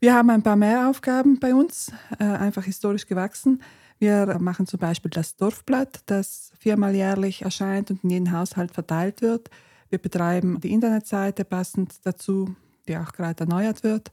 Wir 0.00 0.14
haben 0.14 0.30
ein 0.30 0.42
paar 0.42 0.56
mehr 0.56 0.88
Aufgaben 0.88 1.38
bei 1.38 1.54
uns, 1.54 1.92
äh, 2.18 2.24
einfach 2.24 2.64
historisch 2.64 3.06
gewachsen. 3.06 3.62
Wir 4.00 4.38
machen 4.40 4.66
zum 4.66 4.80
Beispiel 4.80 5.12
das 5.12 5.36
Dorfblatt, 5.36 6.00
das 6.06 6.50
viermal 6.58 6.96
jährlich 6.96 7.42
erscheint 7.42 7.92
und 7.92 8.02
in 8.02 8.10
jeden 8.10 8.32
Haushalt 8.32 8.72
verteilt 8.72 9.22
wird. 9.22 9.48
Wir 9.92 9.98
betreiben 9.98 10.58
die 10.58 10.72
Internetseite 10.72 11.44
passend 11.44 12.06
dazu, 12.06 12.56
die 12.88 12.96
auch 12.96 13.12
gerade 13.12 13.40
erneuert 13.40 13.84
wird. 13.84 14.10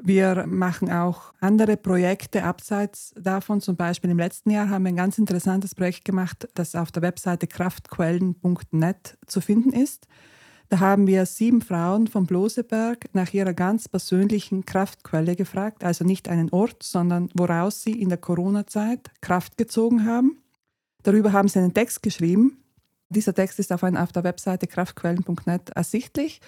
Wir 0.00 0.46
machen 0.46 0.92
auch 0.92 1.34
andere 1.40 1.76
Projekte 1.76 2.44
abseits 2.44 3.12
davon. 3.18 3.60
Zum 3.60 3.74
Beispiel 3.74 4.10
im 4.10 4.18
letzten 4.18 4.50
Jahr 4.50 4.68
haben 4.68 4.84
wir 4.84 4.90
ein 4.90 4.96
ganz 4.96 5.18
interessantes 5.18 5.74
Projekt 5.74 6.04
gemacht, 6.04 6.48
das 6.54 6.76
auf 6.76 6.92
der 6.92 7.02
Webseite 7.02 7.48
kraftquellen.net 7.48 9.18
zu 9.26 9.40
finden 9.40 9.72
ist. 9.72 10.06
Da 10.68 10.78
haben 10.78 11.08
wir 11.08 11.26
sieben 11.26 11.62
Frauen 11.62 12.06
vom 12.06 12.26
Bloseberg 12.26 13.12
nach 13.12 13.34
ihrer 13.34 13.54
ganz 13.54 13.88
persönlichen 13.88 14.64
Kraftquelle 14.66 15.34
gefragt, 15.34 15.82
also 15.82 16.04
nicht 16.04 16.28
einen 16.28 16.50
Ort, 16.50 16.84
sondern 16.84 17.28
woraus 17.34 17.82
sie 17.82 18.00
in 18.00 18.08
der 18.08 18.18
Corona-Zeit 18.18 19.10
Kraft 19.20 19.58
gezogen 19.58 20.06
haben. 20.06 20.38
Darüber 21.02 21.32
haben 21.32 21.48
sie 21.48 21.58
einen 21.58 21.74
Text 21.74 22.04
geschrieben. 22.04 22.61
Dieser 23.12 23.34
Text 23.34 23.58
ist 23.58 23.72
auf, 23.72 23.80
der 23.82 24.24
Webseite 24.24 24.66
kraftquellen.net 24.66 25.70
ersichtlich. 25.70 26.40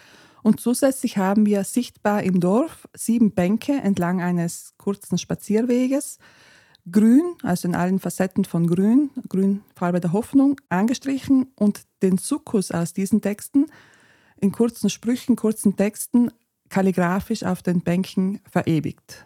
Und 0.42 0.61
zusätzlich 0.61 1.16
haben 1.16 1.47
wir 1.47 1.64
sichtbar 1.64 2.23
im 2.23 2.40
Dorf 2.40 2.88
sieben 2.94 3.33
Bänke 3.33 3.73
entlang 3.73 4.21
eines 4.21 4.75
kurzen 4.76 5.16
Spazierweges, 5.16 6.18
grün, 6.90 7.23
also 7.42 7.68
in 7.68 7.75
allen 7.75 7.99
Facetten 7.99 8.44
von 8.44 8.66
grün, 8.66 9.11
grün 9.28 9.62
Farbe 9.75 10.00
der 10.00 10.12
Hoffnung, 10.12 10.61
angestrichen 10.68 11.47
und 11.56 11.83
den 12.02 12.18
Sukkus 12.18 12.71
aus 12.71 12.92
diesen 12.92 13.23
Texten 13.23 13.66
in 14.37 14.52
kurzen 14.52 14.90
Sprüchen, 14.90 15.37
kurzen 15.37 15.76
Texten 15.76 16.30
kalligrafisch 16.68 17.42
auf 17.42 17.62
den 17.62 17.80
Bänken 17.80 18.40
verewigt. 18.50 19.25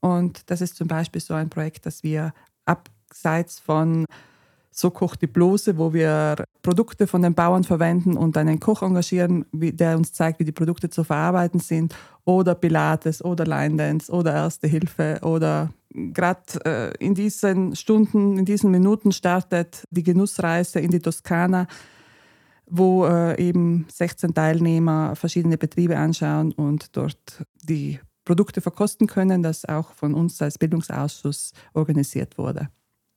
Und 0.00 0.50
das 0.50 0.60
ist 0.60 0.76
zum 0.76 0.88
Beispiel 0.88 1.20
so 1.20 1.32
ein 1.32 1.48
Projekt, 1.48 1.86
das 1.86 2.02
wir 2.02 2.34
abseits 2.66 3.58
von 3.58 4.04
so 4.72 4.90
kocht 4.90 5.20
die 5.22 5.26
Blose, 5.26 5.76
wo 5.76 5.92
wir 5.92 6.36
Produkte 6.62 7.06
von 7.06 7.22
den 7.22 7.34
Bauern 7.34 7.62
verwenden 7.62 8.16
und 8.16 8.36
einen 8.36 8.58
Koch 8.58 8.82
engagieren, 8.82 9.44
der 9.52 9.96
uns 9.96 10.12
zeigt, 10.12 10.40
wie 10.40 10.44
die 10.44 10.52
Produkte 10.52 10.88
zu 10.88 11.04
verarbeiten 11.04 11.60
sind. 11.60 11.94
Oder 12.24 12.54
Pilates 12.54 13.22
oder 13.24 13.44
Line 13.44 13.76
Dance 13.76 14.10
oder 14.10 14.32
Erste 14.32 14.66
Hilfe. 14.68 15.18
Oder 15.22 15.72
gerade 15.92 16.64
äh, 16.64 17.04
in 17.04 17.14
diesen 17.14 17.76
Stunden, 17.76 18.38
in 18.38 18.44
diesen 18.44 18.70
Minuten 18.70 19.12
startet 19.12 19.84
die 19.90 20.02
Genussreise 20.02 20.80
in 20.80 20.90
die 20.90 21.00
Toskana, 21.00 21.66
wo 22.66 23.04
äh, 23.04 23.38
eben 23.40 23.86
16 23.90 24.32
Teilnehmer 24.32 25.14
verschiedene 25.16 25.58
Betriebe 25.58 25.98
anschauen 25.98 26.52
und 26.52 26.96
dort 26.96 27.44
die 27.62 28.00
Produkte 28.24 28.60
verkosten 28.60 29.06
können, 29.06 29.42
das 29.42 29.64
auch 29.64 29.92
von 29.92 30.14
uns 30.14 30.40
als 30.40 30.56
Bildungsausschuss 30.56 31.52
organisiert 31.74 32.38
wurde. 32.38 32.68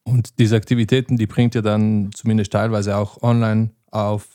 Und 0.05 0.39
diese 0.39 0.55
Aktivitäten, 0.55 1.17
die 1.17 1.27
bringt 1.27 1.55
ihr 1.55 1.63
dann 1.63 2.11
zumindest 2.13 2.53
teilweise 2.53 2.95
auch 2.95 3.21
online 3.23 3.71
auf 3.91 4.27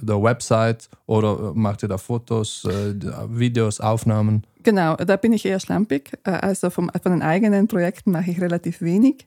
der 0.00 0.22
Website 0.22 0.88
oder 1.06 1.52
macht 1.54 1.82
ihr 1.82 1.88
da 1.88 1.98
Fotos, 1.98 2.64
äh, 2.64 2.94
Videos, 3.28 3.80
Aufnahmen? 3.80 4.46
Genau, 4.62 4.96
da 4.96 5.16
bin 5.16 5.32
ich 5.32 5.44
eher 5.44 5.60
schlampig. 5.60 6.12
Äh, 6.24 6.30
also 6.30 6.70
vom, 6.70 6.90
von 7.02 7.12
den 7.12 7.22
eigenen 7.22 7.68
Projekten 7.68 8.12
mache 8.12 8.30
ich 8.30 8.40
relativ 8.40 8.80
wenig. 8.80 9.26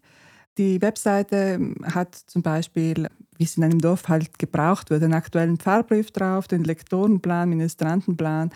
Die 0.58 0.82
Webseite 0.82 1.60
hat 1.84 2.16
zum 2.16 2.42
Beispiel, 2.42 3.08
wie 3.38 3.44
es 3.44 3.58
in 3.58 3.64
einem 3.64 3.80
Dorf 3.80 4.08
halt 4.08 4.38
gebraucht 4.40 4.90
wird, 4.90 5.04
einen 5.04 5.14
aktuellen 5.14 5.58
Fahrbrief 5.58 6.12
drauf, 6.12 6.48
den 6.48 6.64
Lektorenplan, 6.64 7.50
Ministrantenplan. 7.50 8.50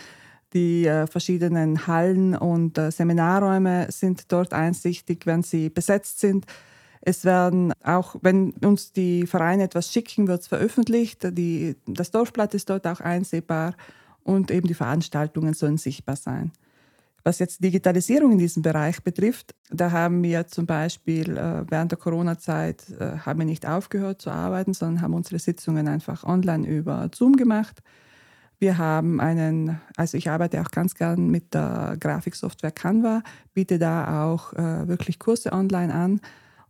Die 0.53 0.85
äh, 0.85 1.05
verschiedenen 1.07 1.85
Hallen 1.85 2.35
und 2.35 2.77
äh, 2.77 2.91
Seminarräume 2.91 3.87
sind 3.91 4.31
dort 4.31 4.53
einsichtig, 4.53 5.25
wenn 5.25 5.43
sie 5.43 5.69
besetzt 5.69 6.19
sind. 6.19 6.45
Es 7.07 7.23
werden 7.23 7.71
auch, 7.83 8.15
wenn 8.21 8.51
uns 8.63 8.91
die 8.91 9.27
Vereine 9.27 9.63
etwas 9.63 9.93
schicken, 9.93 10.27
wird 10.27 10.41
es 10.41 10.47
veröffentlicht. 10.47 11.19
Die, 11.37 11.75
das 11.85 12.09
Dorfblatt 12.09 12.55
ist 12.55 12.71
dort 12.71 12.87
auch 12.87 12.99
einsehbar 12.99 13.75
und 14.23 14.49
eben 14.49 14.67
die 14.67 14.73
Veranstaltungen 14.73 15.53
sollen 15.53 15.77
sichtbar 15.77 16.15
sein. 16.15 16.51
Was 17.23 17.37
jetzt 17.37 17.63
Digitalisierung 17.63 18.31
in 18.31 18.37
diesem 18.39 18.63
Bereich 18.63 19.03
betrifft, 19.03 19.53
da 19.69 19.91
haben 19.91 20.23
wir 20.23 20.47
zum 20.47 20.65
Beispiel 20.65 21.37
äh, 21.37 21.63
während 21.69 21.91
der 21.91 21.99
Corona-Zeit 21.99 22.89
äh, 22.99 23.19
haben 23.19 23.39
wir 23.39 23.45
nicht 23.45 23.67
aufgehört 23.67 24.19
zu 24.19 24.31
arbeiten, 24.31 24.73
sondern 24.73 25.03
haben 25.03 25.13
unsere 25.13 25.37
Sitzungen 25.37 25.87
einfach 25.87 26.23
online 26.23 26.67
über 26.67 27.09
Zoom 27.13 27.35
gemacht. 27.35 27.83
Wir 28.57 28.79
haben 28.79 29.19
einen, 29.21 29.79
also 29.95 30.17
ich 30.17 30.29
arbeite 30.31 30.59
auch 30.61 30.71
ganz 30.71 30.95
gern 30.95 31.29
mit 31.29 31.53
der 31.53 31.97
Grafiksoftware 31.99 32.71
Canva, 32.71 33.21
biete 33.53 33.77
da 33.77 34.25
auch 34.25 34.53
äh, 34.53 34.87
wirklich 34.87 35.19
Kurse 35.19 35.51
online 35.51 35.93
an 35.93 36.21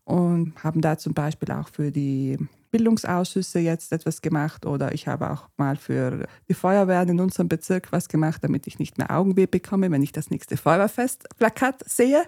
und 0.06 0.54
haben 0.64 0.82
da 0.82 0.98
zum 0.98 1.14
Beispiel 1.14 1.52
auch 1.52 1.68
für 1.68 1.92
die 1.92 2.38
Bildungsausschüsse 2.72 3.60
jetzt 3.60 3.92
etwas 3.92 4.22
gemacht 4.22 4.66
oder 4.66 4.94
ich 4.94 5.08
habe 5.08 5.32
auch 5.32 5.48
mal 5.58 5.76
für 5.76 6.28
die 6.50 6.54
Feuerwehren 6.54 7.10
in 7.10 7.20
unserem 7.20 7.48
Bezirk 7.48 7.92
was 7.92 8.08
gemacht, 8.08 8.44
damit 8.44 8.68
ich 8.68 8.80
nicht 8.80 8.98
mehr 8.98 9.12
Augenweh 9.12 9.46
bekomme, 9.46 9.90
wenn 9.92 10.04
ich 10.04 10.12
das 10.12 10.30
nächste 10.30 10.58
Feuerwehrfestplakat 10.58 11.90
sehe. 11.90 12.24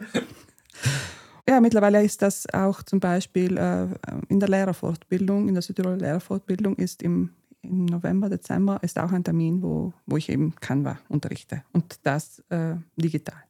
Ja, 1.50 1.62
mittlerweile 1.62 2.04
ist 2.04 2.22
das 2.22 2.46
auch 2.54 2.84
zum 2.84 3.00
Beispiel 3.00 3.58
äh, 3.58 3.88
in 4.28 4.40
der 4.40 4.50
Lehrerfortbildung, 4.50 5.48
in 5.48 5.54
der 5.54 5.63
Südtiroler 5.63 5.98
Lehrerfortbildung 5.98 6.76
ist 6.76 7.02
im, 7.02 7.30
im 7.62 7.86
November, 7.86 8.28
Dezember 8.30 8.80
ist 8.82 9.00
auch 9.00 9.12
ein 9.12 9.24
Termin, 9.24 9.62
wo, 9.62 9.94
wo 10.06 10.18
ich 10.18 10.30
eben 10.30 10.56
Canva 10.60 10.98
unterrichte 11.08 11.63
und 11.72 12.00
das 12.04 12.44
äh, 12.50 12.76
digital. 12.98 13.42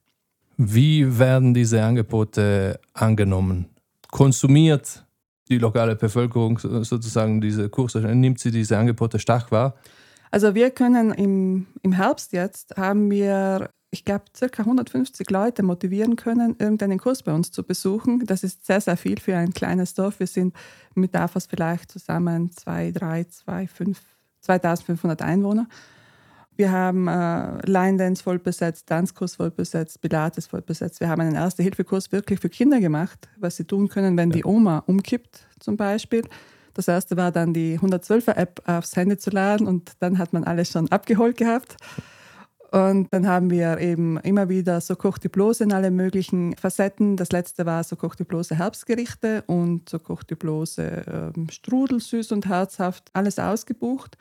Wie 0.57 1.19
werden 1.19 1.53
diese 1.53 1.83
Angebote 1.83 2.79
angenommen? 2.93 3.67
Konsumiert 4.11 5.05
die 5.49 5.57
lokale 5.57 5.95
Bevölkerung 5.95 6.59
sozusagen 6.59 7.41
diese 7.41 7.69
Kurse, 7.69 7.99
nimmt 7.99 8.39
sie 8.39 8.51
diese 8.51 8.77
Angebote 8.77 9.19
stark 9.19 9.51
wahr? 9.51 9.75
Also 10.31 10.55
wir 10.55 10.71
können 10.71 11.11
im, 11.13 11.67
im 11.83 11.93
Herbst 11.93 12.33
jetzt, 12.33 12.75
haben 12.75 13.09
wir, 13.09 13.69
ich 13.91 14.03
glaube, 14.03 14.25
circa 14.35 14.63
150 14.63 15.29
Leute 15.29 15.63
motivieren 15.63 16.17
können, 16.17 16.55
irgendeinen 16.59 16.99
Kurs 16.99 17.23
bei 17.23 17.33
uns 17.33 17.51
zu 17.51 17.63
besuchen. 17.63 18.25
Das 18.25 18.43
ist 18.43 18.65
sehr, 18.65 18.81
sehr 18.81 18.97
viel 18.97 19.19
für 19.19 19.37
ein 19.37 19.53
kleines 19.53 19.93
Dorf. 19.93 20.19
Wir 20.19 20.27
sind 20.27 20.53
mit 20.95 21.15
DAFAS 21.15 21.47
vielleicht 21.47 21.91
zusammen 21.91 22.51
2, 22.51 22.91
3, 22.91 23.23
2, 23.23 23.67
5, 23.67 24.01
2500 24.41 25.21
Einwohner. 25.21 25.67
Wir 26.57 26.71
haben 26.71 27.07
äh, 27.07 27.65
Line 27.69 27.97
Dance 27.97 28.23
voll 28.23 28.39
besetzt, 28.39 28.87
Tanzkurs 28.87 29.35
voll 29.35 29.51
besetzt, 29.51 30.01
Pilates 30.01 30.47
voll 30.47 30.63
besetzt. 30.63 30.99
Wir 30.99 31.07
haben 31.07 31.21
einen 31.21 31.35
Erste-Hilfe-Kurs 31.35 32.11
wirklich 32.11 32.39
für 32.39 32.49
Kinder 32.49 32.79
gemacht, 32.79 33.29
was 33.37 33.57
sie 33.57 33.65
tun 33.65 33.89
können, 33.89 34.17
wenn 34.17 34.31
ja. 34.31 34.37
die 34.37 34.45
Oma 34.45 34.79
umkippt, 34.87 35.45
zum 35.59 35.77
Beispiel. 35.77 36.23
Das 36.73 36.87
erste 36.87 37.15
war 37.15 37.31
dann 37.31 37.53
die 37.53 37.79
112er-App 37.79 38.63
aufs 38.65 38.95
Handy 38.95 39.17
zu 39.17 39.29
laden 39.29 39.67
und 39.67 39.91
dann 39.99 40.17
hat 40.17 40.33
man 40.33 40.43
alles 40.45 40.71
schon 40.71 40.91
abgeholt 40.91 41.37
gehabt. 41.37 41.77
Und 42.71 43.13
dann 43.13 43.27
haben 43.27 43.51
wir 43.51 43.77
eben 43.79 44.17
immer 44.17 44.49
wieder 44.49 44.81
so 44.81 44.95
kocht 44.95 45.23
die 45.23 45.29
Blose 45.29 45.63
in 45.63 45.71
alle 45.71 45.91
möglichen 45.91 46.55
Facetten. 46.57 47.17
Das 47.17 47.31
letzte 47.31 47.67
war 47.67 47.83
so 47.83 47.95
kocht 47.95 48.19
die 48.19 48.23
Blose 48.23 48.55
Herbstgerichte 48.55 49.43
und 49.45 49.89
so 49.89 49.99
kocht 49.99 50.31
die 50.31 50.35
Blose 50.35 51.33
ähm, 51.35 51.49
Strudel, 51.49 51.99
süß 51.99 52.31
und 52.31 52.47
herzhaft, 52.47 53.09
alles 53.13 53.39
ausgebucht. 53.39 54.17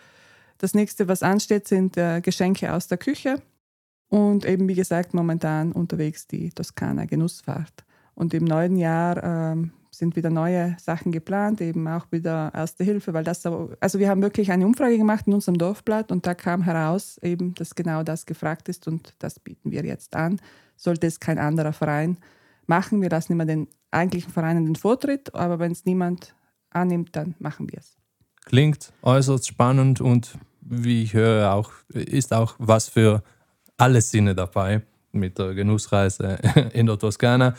Das 0.59 0.75
nächste, 0.75 1.09
was 1.09 1.23
ansteht, 1.23 1.69
sind 1.69 1.97
äh, 1.97 2.21
Geschenke 2.21 2.73
aus 2.73 2.89
der 2.89 2.99
Küche 2.99 3.43
und 4.09 4.45
eben, 4.45 4.69
wie 4.69 4.75
gesagt, 4.75 5.15
momentan 5.15 5.73
unterwegs 5.73 6.27
die 6.27 6.51
Toskana 6.51 7.05
Genussfahrt. 7.05 7.85
Und 8.15 8.33
im 8.33 8.45
neuen 8.45 8.77
Jahr 8.77 9.23
ähm, 9.23 9.73
sind 9.91 10.17
wieder 10.17 10.31
neue 10.31 10.77
Sachen 10.79 11.13
geplant, 11.13 11.61
eben 11.61 11.87
auch 11.89 12.11
wieder 12.11 12.53
Erste 12.55 12.85
Hilfe, 12.85 13.13
weil 13.15 13.25
das, 13.25 13.45
also 13.45 13.99
wir 13.99 14.09
haben 14.09 14.23
wirklich 14.23 14.51
eine 14.51 14.67
Umfrage 14.67 14.97
gemacht 14.97 15.27
in 15.27 15.35
unserem 15.35 15.59
Dorfblatt 15.59 16.13
und 16.13 16.27
da 16.27 16.35
kam 16.35 16.63
heraus 16.63 17.19
eben, 17.23 17.55
dass 17.55 17.75
genau 17.75 18.03
das 18.03 18.27
gefragt 18.27 18.69
ist 18.69 18.87
und 18.87 19.15
das 19.19 19.39
bieten 19.41 19.71
wir 19.71 19.85
jetzt 19.85 20.15
an. 20.17 20.41
Sollte 20.77 21.07
es 21.07 21.21
kein 21.21 21.39
anderer 21.39 21.73
Verein 21.73 22.19
machen, 22.67 23.01
wir 23.03 23.11
lassen 23.11 23.33
immer 23.33 23.47
den 23.47 23.69
eigentlichen 23.91 24.33
Vereinen 24.33 24.67
den 24.67 24.77
Vortritt, 24.77 25.35
aber 25.35 25.59
wenn 25.59 25.73
es 25.73 25.85
niemand 25.85 26.35
annimmt, 26.71 27.17
dann 27.17 27.35
machen 27.39 27.71
wir 27.71 27.79
es. 27.79 27.97
Klingt 28.47 28.93
äußerst 29.03 29.47
spannend 29.47 30.01
und 30.01 30.39
wie 30.61 31.03
ich 31.03 31.15
höre, 31.15 31.53
auch, 31.53 31.73
ist 31.93 32.33
auch 32.33 32.55
was 32.59 32.89
für 32.89 33.23
alle 33.77 34.01
Sinne 34.01 34.35
dabei 34.35 34.83
mit 35.13 35.39
der 35.39 35.55
Genussreise 35.55 36.39
in 36.73 36.87
der 36.87 36.99
Toskana. 36.99 37.55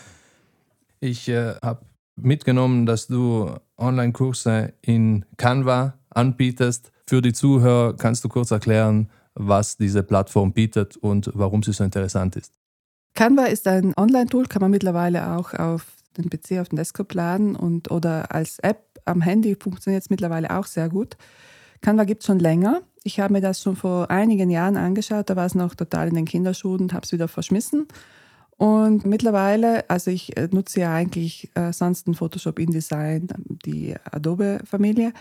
Ich 1.00 1.28
äh, 1.28 1.56
habe 1.62 1.82
mitgenommen, 2.16 2.86
dass 2.86 3.08
du 3.08 3.52
Online-Kurse 3.78 4.74
in 4.82 5.26
Canva 5.36 5.94
anbietest. 6.10 6.92
Für 7.06 7.22
die 7.22 7.34
Zuhörer 7.34 7.96
kannst 7.96 8.24
du 8.24 8.30
kurz 8.30 8.52
erklären, 8.52 9.10
was 9.36 9.78
diese 9.78 10.04
Plattform 10.04 10.54
bietet 10.54 10.98
und 10.98 11.30
warum 11.34 11.64
sie 11.64 11.74
so 11.74 11.84
interessant 11.84 12.36
ist. 12.38 12.54
Canva 13.14 13.46
ist 13.46 13.68
ein 13.68 13.94
Online-Tool, 13.98 14.46
kann 14.46 14.62
man 14.62 14.72
mittlerweile 14.72 15.36
auch 15.36 15.54
auf 15.54 15.97
den 16.24 16.30
PC, 16.30 16.60
auf 16.60 16.70
den 16.70 16.78
Desktop 16.78 17.14
laden 17.14 17.56
und 17.56 17.92
oder 17.92 18.34
als 18.34 18.60
App 18.60 19.00
am 19.06 19.22
Handy 19.22 19.56
funktioniert 19.60 20.04
es 20.04 20.10
mittlerweile 20.10 20.58
auch 20.58 20.66
sehr 20.66 20.90
gut. 20.90 21.18
Canva 21.82 22.04
gibt 22.04 22.24
es 22.24 22.28
schon 22.28 22.40
länger. 22.40 22.82
Ich 23.04 23.20
habe 23.20 23.34
mir 23.34 23.42
das 23.42 23.62
schon 23.62 23.76
vor 23.76 24.10
einigen 24.10 24.50
Jahren 24.50 24.78
angeschaut, 24.78 25.30
da 25.30 25.36
war 25.36 25.46
es 25.46 25.56
noch 25.56 25.76
total 25.76 26.10
in 26.10 26.16
den 26.16 26.26
Kinderschuhen 26.26 26.82
und 26.82 26.94
habe 26.94 27.06
es 27.06 27.12
wieder 27.12 27.28
verschmissen. 27.28 27.88
Und 28.58 29.06
mittlerweile, 29.06 29.88
also 29.90 30.10
ich 30.10 30.36
äh, 30.36 30.50
nutze 30.52 30.82
ja 30.82 30.94
eigentlich 30.94 31.50
äh, 31.54 31.72
sonst 31.72 32.08
ein 32.08 32.16
Photoshop, 32.16 32.58
InDesign, 32.58 33.28
die 33.66 33.96
Adobe-Familie. 34.12 35.14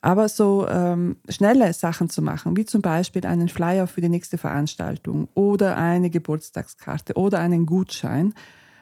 Aber 0.00 0.28
so 0.28 0.66
ähm, 0.68 1.16
schnelle 1.28 1.72
Sachen 1.72 2.08
zu 2.08 2.20
machen, 2.20 2.56
wie 2.56 2.64
zum 2.64 2.82
Beispiel 2.82 3.26
einen 3.26 3.48
Flyer 3.48 3.86
für 3.86 4.00
die 4.00 4.08
nächste 4.08 4.38
Veranstaltung 4.38 5.28
oder 5.34 5.76
eine 5.76 6.10
Geburtstagskarte 6.10 7.14
oder 7.14 7.40
einen 7.40 7.66
Gutschein 7.66 8.34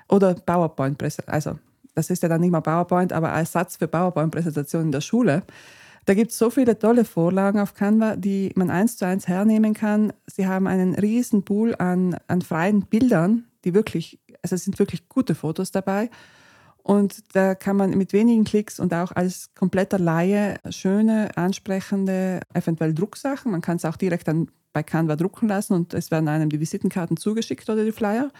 oder 0.08 0.34
PowerPoint-Präsentation, 0.34 1.34
also 1.34 1.58
das 1.94 2.10
ist 2.10 2.22
ja 2.22 2.28
dann 2.28 2.42
nicht 2.42 2.50
mal 2.50 2.60
PowerPoint, 2.60 3.12
aber 3.12 3.32
als 3.32 3.52
Satz 3.52 3.76
für 3.76 3.88
PowerPoint-Präsentationen 3.88 4.88
in 4.88 4.92
der 4.92 5.00
Schule. 5.00 5.42
Da 6.04 6.14
gibt 6.14 6.30
es 6.30 6.38
so 6.38 6.50
viele 6.50 6.78
tolle 6.78 7.04
Vorlagen 7.04 7.58
auf 7.58 7.74
Canva, 7.74 8.16
die 8.16 8.52
man 8.54 8.70
eins 8.70 8.96
zu 8.96 9.06
eins 9.06 9.26
hernehmen 9.26 9.74
kann. 9.74 10.12
Sie 10.26 10.46
haben 10.46 10.68
einen 10.68 10.94
riesen 10.94 11.44
Pool 11.44 11.74
an, 11.74 12.16
an 12.28 12.42
freien 12.42 12.82
Bildern, 12.82 13.46
die 13.64 13.74
wirklich, 13.74 14.20
also 14.42 14.54
es 14.54 14.64
sind 14.64 14.78
wirklich 14.78 15.08
gute 15.08 15.34
Fotos 15.34 15.72
dabei. 15.72 16.10
Und 16.84 17.34
da 17.34 17.56
kann 17.56 17.76
man 17.76 17.90
mit 17.90 18.12
wenigen 18.12 18.44
Klicks 18.44 18.78
und 18.78 18.94
auch 18.94 19.10
als 19.10 19.50
kompletter 19.56 19.98
Laie 19.98 20.60
schöne, 20.70 21.36
ansprechende, 21.36 22.40
eventuell 22.54 22.94
Drucksachen, 22.94 23.50
man 23.50 23.60
kann 23.60 23.78
es 23.78 23.84
auch 23.84 23.96
direkt 23.96 24.28
dann 24.28 24.48
bei 24.72 24.84
Canva 24.84 25.16
drucken 25.16 25.48
lassen 25.48 25.72
und 25.72 25.94
es 25.94 26.12
werden 26.12 26.28
einem 26.28 26.50
die 26.50 26.60
Visitenkarten 26.60 27.16
zugeschickt 27.16 27.68
oder 27.68 27.84
die 27.84 27.90
Flyer. 27.90 28.30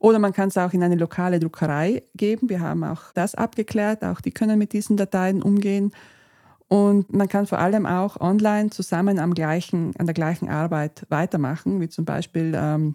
Oder 0.00 0.18
man 0.18 0.32
kann 0.32 0.48
es 0.48 0.58
auch 0.58 0.72
in 0.72 0.82
eine 0.82 0.96
lokale 0.96 1.38
Druckerei 1.38 2.02
geben. 2.16 2.48
Wir 2.48 2.60
haben 2.60 2.82
auch 2.82 3.12
das 3.14 3.36
abgeklärt. 3.36 4.02
Auch 4.02 4.20
die 4.20 4.32
können 4.32 4.58
mit 4.58 4.72
diesen 4.72 4.96
Dateien 4.96 5.42
umgehen. 5.42 5.92
Und 6.66 7.12
man 7.12 7.28
kann 7.28 7.46
vor 7.46 7.58
allem 7.58 7.86
auch 7.86 8.20
online 8.20 8.70
zusammen 8.70 9.18
am 9.18 9.34
gleichen, 9.34 9.92
an 9.98 10.06
der 10.06 10.14
gleichen 10.14 10.48
Arbeit 10.48 11.06
weitermachen, 11.10 11.80
wie 11.80 11.88
zum 11.88 12.04
Beispiel 12.04 12.54
ähm, 12.56 12.94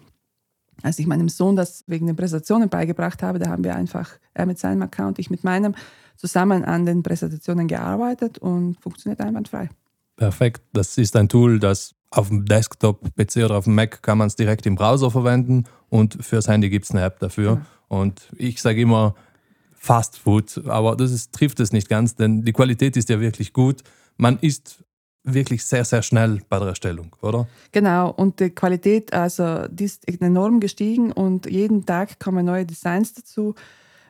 als 0.82 1.00
ich 1.00 1.08
meinem 1.08 1.30
Sohn 1.30 1.56
das 1.56 1.84
wegen 1.88 2.08
den 2.08 2.16
Präsentationen 2.16 2.70
beigebracht 2.70 3.24
habe, 3.24 3.40
da 3.40 3.50
haben 3.50 3.64
wir 3.64 3.76
einfach, 3.76 4.12
er 4.34 4.46
mit 4.46 4.60
seinem 4.60 4.82
Account, 4.82 5.20
ich 5.20 5.30
mit 5.30 5.44
meinem, 5.44 5.76
zusammen 6.18 6.64
an 6.64 6.86
den 6.86 7.04
Präsentationen 7.04 7.68
gearbeitet 7.68 8.38
und 8.38 8.80
funktioniert 8.82 9.22
einwandfrei. 9.22 9.70
Perfekt. 10.16 10.62
Das 10.74 10.98
ist 10.98 11.16
ein 11.16 11.28
Tool, 11.28 11.60
das 11.60 11.95
auf 12.12 12.30
dem 12.30 12.46
Desktop-PC 12.46 13.38
oder 13.46 13.58
auf 13.58 13.66
dem 13.66 13.76
Mac 13.76 14.02
kann 14.02 14.18
man 14.18 14.28
es 14.28 14.36
direkt 14.36 14.66
im 14.66 14.76
Browser 14.76 15.12
verwenden 15.12 15.66
und 15.90 16.18
fürs 16.24 16.48
Handy 16.48 16.70
gibt 16.70 16.86
es 16.86 16.92
eine 16.92 17.04
App 17.04 17.20
dafür. 17.20 17.54
Ja. 17.54 17.66
Und 17.88 18.30
ich 18.38 18.62
sage 18.62 18.82
immer 18.82 19.16
Fast 19.74 20.18
Food, 20.18 20.64
aber 20.68 20.96
das 20.96 21.12
ist, 21.12 21.34
trifft 21.34 21.60
es 21.60 21.72
nicht 21.72 21.90
ganz, 21.90 22.16
denn 22.16 22.44
die 22.44 22.54
Qualität 22.54 22.98
ist 22.98 23.10
ja 23.10 23.20
wirklich 23.20 23.54
gut. 23.54 23.84
Man 24.18 24.40
isst 24.40 24.84
wirklich 25.24 25.66
sehr, 25.66 25.86
sehr 25.86 26.02
schnell 26.02 26.42
bei 26.50 26.60
der 26.60 26.70
Erstellung, 26.70 27.16
oder? 27.22 27.48
Genau, 27.72 28.12
und 28.12 28.40
die 28.40 28.52
Qualität, 28.52 29.14
also 29.14 29.68
die 29.68 29.86
ist 29.86 30.08
enorm 30.22 30.60
gestiegen 30.60 31.12
und 31.12 31.50
jeden 31.50 31.86
Tag 31.86 32.20
kommen 32.20 32.46
neue 32.46 32.66
Designs 32.66 33.14
dazu. 33.14 33.56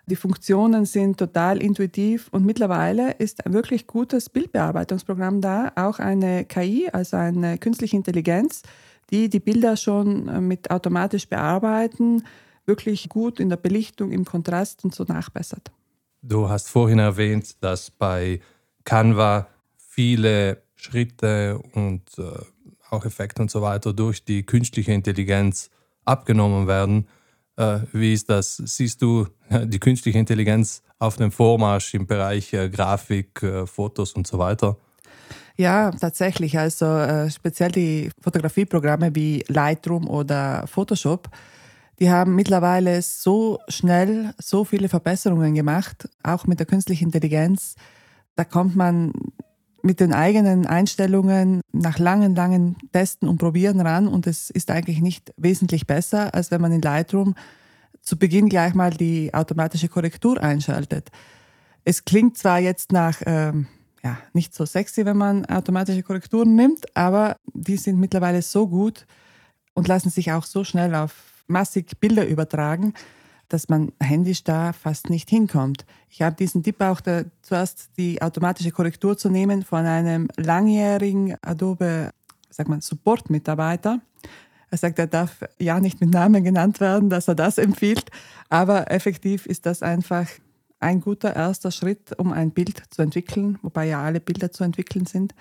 Die 0.08 0.16
Funktionen 0.16 0.86
sind 0.86 1.18
total 1.18 1.62
intuitiv 1.62 2.28
und 2.32 2.46
mittlerweile 2.46 3.14
ist 3.14 3.46
ein 3.46 3.54
wirklich 3.54 3.88
gutes 3.88 4.30
Bildbearbeitungsprogramm 4.30 5.42
da, 5.42 5.72
auch 5.76 5.98
eine 5.98 6.46
KI, 6.46 6.90
also 6.92 7.18
eine 7.18 7.58
künstliche 7.58 7.96
Intelligenz, 7.96 8.62
die 9.10 9.30
die 9.30 9.40
Bilder 9.40 9.78
schon 9.78 10.28
äh, 10.28 10.42
mit 10.42 10.70
automatisch 10.70 11.28
bearbeiten, 11.28 12.24
wirklich 12.66 13.10
gut 13.10 13.40
in 13.40 13.50
der 13.50 13.58
Belichtung, 13.58 14.12
im 14.12 14.26
Kontrast 14.26 14.84
und 14.84 14.94
so 14.94 15.04
nachbessert. 15.04 15.72
Du 16.22 16.50
hast 16.50 16.70
vorhin 16.70 17.00
erwähnt, 17.00 17.56
dass 17.64 17.90
bei 17.90 18.42
Canva 18.84 19.48
viele 19.78 20.62
Schritte 20.76 21.60
und 21.74 22.02
äh, 22.18 22.24
auch 22.92 23.06
Effekte 23.06 23.42
und 23.42 23.50
so 23.50 23.62
weiter 23.62 23.94
durch 23.94 24.24
die 24.24 24.44
künstliche 24.44 24.92
Intelligenz 24.92 25.72
abgenommen 26.04 26.68
werden. 26.68 27.08
Äh, 27.58 27.80
wie 27.94 28.14
ist 28.14 28.30
das? 28.30 28.58
Siehst 28.58 29.02
du 29.02 29.28
die 29.50 29.80
künstliche 29.80 30.20
Intelligenz 30.20 30.82
auf 31.00 31.18
dem 31.18 31.32
Vormarsch 31.32 31.94
im 31.94 32.08
Bereich 32.08 32.54
äh, 32.54 32.70
Grafik, 32.70 33.42
äh, 33.44 33.66
Fotos 33.66 34.14
und 34.14 34.28
so 34.28 34.38
weiter? 34.40 34.78
Ja, 35.58 35.92
tatsächlich. 35.92 36.58
Also 36.58 36.86
äh, 36.86 37.30
speziell 37.30 37.72
die 37.72 38.10
Fotografieprogramme 38.22 39.16
wie 39.16 39.44
Lightroom 39.48 40.10
oder 40.10 40.68
Photoshop, 40.68 41.30
die 42.00 42.10
haben 42.10 42.36
mittlerweile 42.36 43.02
so 43.02 43.60
schnell 43.70 44.34
so 44.38 44.66
viele 44.66 44.90
Verbesserungen 44.90 45.54
gemacht, 45.54 46.10
auch 46.24 46.46
mit 46.46 46.60
der 46.60 46.66
künstlichen 46.66 47.06
Intelligenz. 47.06 47.76
Da 48.36 48.44
kommt 48.44 48.76
man 48.76 49.14
mit 49.86 50.00
den 50.00 50.14
eigenen 50.14 50.66
Einstellungen 50.66 51.62
nach 51.72 52.00
langen, 52.00 52.34
langen 52.34 52.76
Testen 52.92 53.30
und 53.30 53.38
Probieren 53.38 53.80
ran 53.80 54.08
und 54.08 54.26
es 54.26 54.50
ist 54.50 54.72
eigentlich 54.72 55.00
nicht 55.00 55.32
wesentlich 55.38 55.86
besser, 55.86 56.34
als 56.34 56.50
wenn 56.50 56.60
man 56.60 56.72
in 56.72 56.82
Lightroom 56.82 57.36
zu 58.02 58.18
Beginn 58.18 58.50
gleich 58.50 58.74
mal 58.74 58.90
die 58.90 59.32
automatische 59.32 59.88
Korrektur 59.88 60.42
einschaltet. 60.42 61.10
Es 61.84 62.04
klingt 62.04 62.36
zwar 62.36 62.60
jetzt 62.60 62.92
nach, 62.92 63.22
ähm, 63.28 63.68
ja, 64.04 64.18
nicht 64.34 64.56
so 64.56 64.66
sexy, 64.66 65.06
wenn 65.06 65.18
man 65.18 65.46
automatische 65.46 66.02
Korrekturen 66.02 66.56
nimmt, 66.56 66.86
aber 66.98 67.38
die 67.54 67.78
sind 67.78 68.00
mittlerweile 68.00 68.42
so 68.42 68.68
gut 68.68 69.06
und 69.76 69.88
lassen 69.88 70.10
sich 70.10 70.32
auch 70.32 70.46
so 70.46 70.64
schnell 70.64 70.96
auf 70.96 71.44
massig 71.46 72.00
Bilder 72.00 72.28
übertragen, 72.28 72.96
dass 73.50 73.70
man 73.70 73.92
händisch 74.00 74.44
da 74.44 74.74
fast 74.74 75.10
nicht 75.10 75.30
hinkommt. 75.30 75.86
Ich 76.10 76.22
habe 76.22 76.36
diesen 76.36 76.64
Tipp 76.64 76.82
auch 76.82 77.02
da, 77.02 77.24
zuerst 77.42 77.90
die 77.98 78.22
automatische 78.22 78.72
Korrektur 78.72 79.18
zu 79.18 79.30
nehmen 79.30 79.64
von 79.64 79.86
einem 79.86 80.28
langjährigen 80.38 81.36
Adobe, 81.42 82.12
sag 82.50 82.68
mal, 82.68 82.82
Support-Mitarbeiter. 82.82 84.02
Er 84.72 84.78
sagt, 84.78 85.00
er 85.00 85.08
darf 85.08 85.44
ja 85.60 85.80
nicht 85.80 86.02
mit 86.02 86.12
Namen 86.12 86.44
genannt 86.44 86.80
werden, 86.80 87.10
dass 87.10 87.28
er 87.28 87.36
das 87.36 87.58
empfiehlt, 87.58 88.10
aber 88.50 88.92
effektiv 88.92 89.46
ist 89.46 89.66
das 89.66 89.84
einfach 89.84 90.28
ein 90.80 91.02
guter 91.02 91.36
erster 91.36 91.72
Schritt, 91.72 92.18
um 92.18 92.34
ein 92.34 92.52
Bild 92.52 92.84
zu 92.90 93.02
entwickeln, 93.02 93.58
wobei 93.62 93.88
ja 93.88 94.04
alle 94.04 94.20
Bilder 94.20 94.52
zu 94.52 94.64
entwickeln 94.64 95.06
sind 95.06 95.34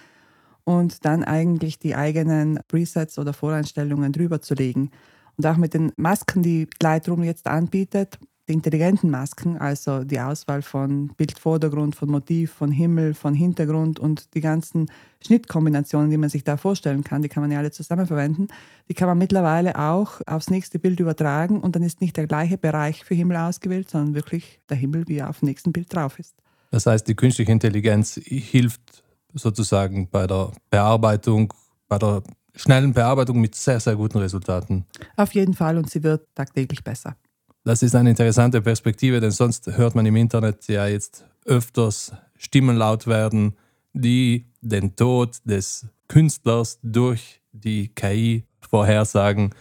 und 0.64 1.04
dann 1.04 1.22
eigentlich 1.24 1.78
die 1.78 1.94
eigenen 1.94 2.60
Presets 2.68 3.18
oder 3.18 3.32
Voreinstellungen 3.32 4.12
drüber 4.12 4.40
zu 4.40 4.54
legen. 4.54 4.90
Und 5.36 5.46
auch 5.46 5.56
mit 5.56 5.74
den 5.74 5.92
Masken, 5.96 6.42
die 6.42 6.68
Lightroom 6.80 7.24
jetzt 7.24 7.46
anbietet, 7.46 8.18
die 8.48 8.52
intelligenten 8.52 9.10
Masken, 9.10 9.56
also 9.56 10.04
die 10.04 10.20
Auswahl 10.20 10.60
von 10.60 11.08
Bildvordergrund, 11.16 11.96
von 11.96 12.10
Motiv, 12.10 12.52
von 12.52 12.70
Himmel, 12.70 13.14
von 13.14 13.32
Hintergrund 13.32 13.98
und 13.98 14.34
die 14.34 14.42
ganzen 14.42 14.90
Schnittkombinationen, 15.24 16.10
die 16.10 16.18
man 16.18 16.28
sich 16.28 16.44
da 16.44 16.58
vorstellen 16.58 17.04
kann, 17.04 17.22
die 17.22 17.30
kann 17.30 17.42
man 17.42 17.50
ja 17.50 17.58
alle 17.58 17.70
zusammen 17.70 18.06
verwenden. 18.06 18.48
Die 18.88 18.94
kann 18.94 19.08
man 19.08 19.16
mittlerweile 19.16 19.78
auch 19.78 20.20
aufs 20.26 20.50
nächste 20.50 20.78
Bild 20.78 21.00
übertragen 21.00 21.60
und 21.60 21.74
dann 21.74 21.82
ist 21.82 22.02
nicht 22.02 22.18
der 22.18 22.26
gleiche 22.26 22.58
Bereich 22.58 23.04
für 23.04 23.14
Himmel 23.14 23.38
ausgewählt, 23.38 23.88
sondern 23.88 24.14
wirklich 24.14 24.60
der 24.68 24.76
Himmel, 24.76 25.08
wie 25.08 25.16
er 25.16 25.30
auf 25.30 25.38
dem 25.38 25.48
nächsten 25.48 25.72
Bild 25.72 25.94
drauf 25.94 26.18
ist. 26.18 26.34
Das 26.70 26.84
heißt, 26.84 27.08
die 27.08 27.14
künstliche 27.14 27.52
Intelligenz 27.52 28.20
hilft 28.24 29.04
sozusagen 29.32 30.08
bei 30.10 30.26
der 30.26 30.52
Bearbeitung, 30.70 31.54
bei 31.88 31.98
der 31.98 32.22
schnellen 32.54 32.92
Bearbeitung 32.92 33.40
mit 33.40 33.54
sehr, 33.54 33.80
sehr 33.80 33.96
guten 33.96 34.18
Resultaten. 34.18 34.84
Auf 35.16 35.34
jeden 35.34 35.54
Fall 35.54 35.76
und 35.78 35.90
sie 35.90 36.02
wird 36.02 36.26
tagtäglich 36.34 36.82
besser. 36.82 37.16
Das 37.64 37.82
ist 37.82 37.94
eine 37.94 38.10
interessante 38.10 38.60
Perspektive, 38.60 39.20
denn 39.20 39.30
sonst 39.30 39.66
hört 39.66 39.94
man 39.94 40.04
im 40.04 40.16
Internet 40.16 40.68
ja 40.68 40.86
jetzt 40.86 41.24
öfters 41.46 42.12
Stimmen 42.36 42.76
laut 42.76 43.06
werden, 43.06 43.56
die 43.94 44.46
den 44.60 44.94
Tod 44.96 45.38
des 45.44 45.86
Künstlers 46.08 46.78
durch 46.82 47.40
die 47.52 47.88
KI 47.88 48.44
vorhersagen. 48.60 49.54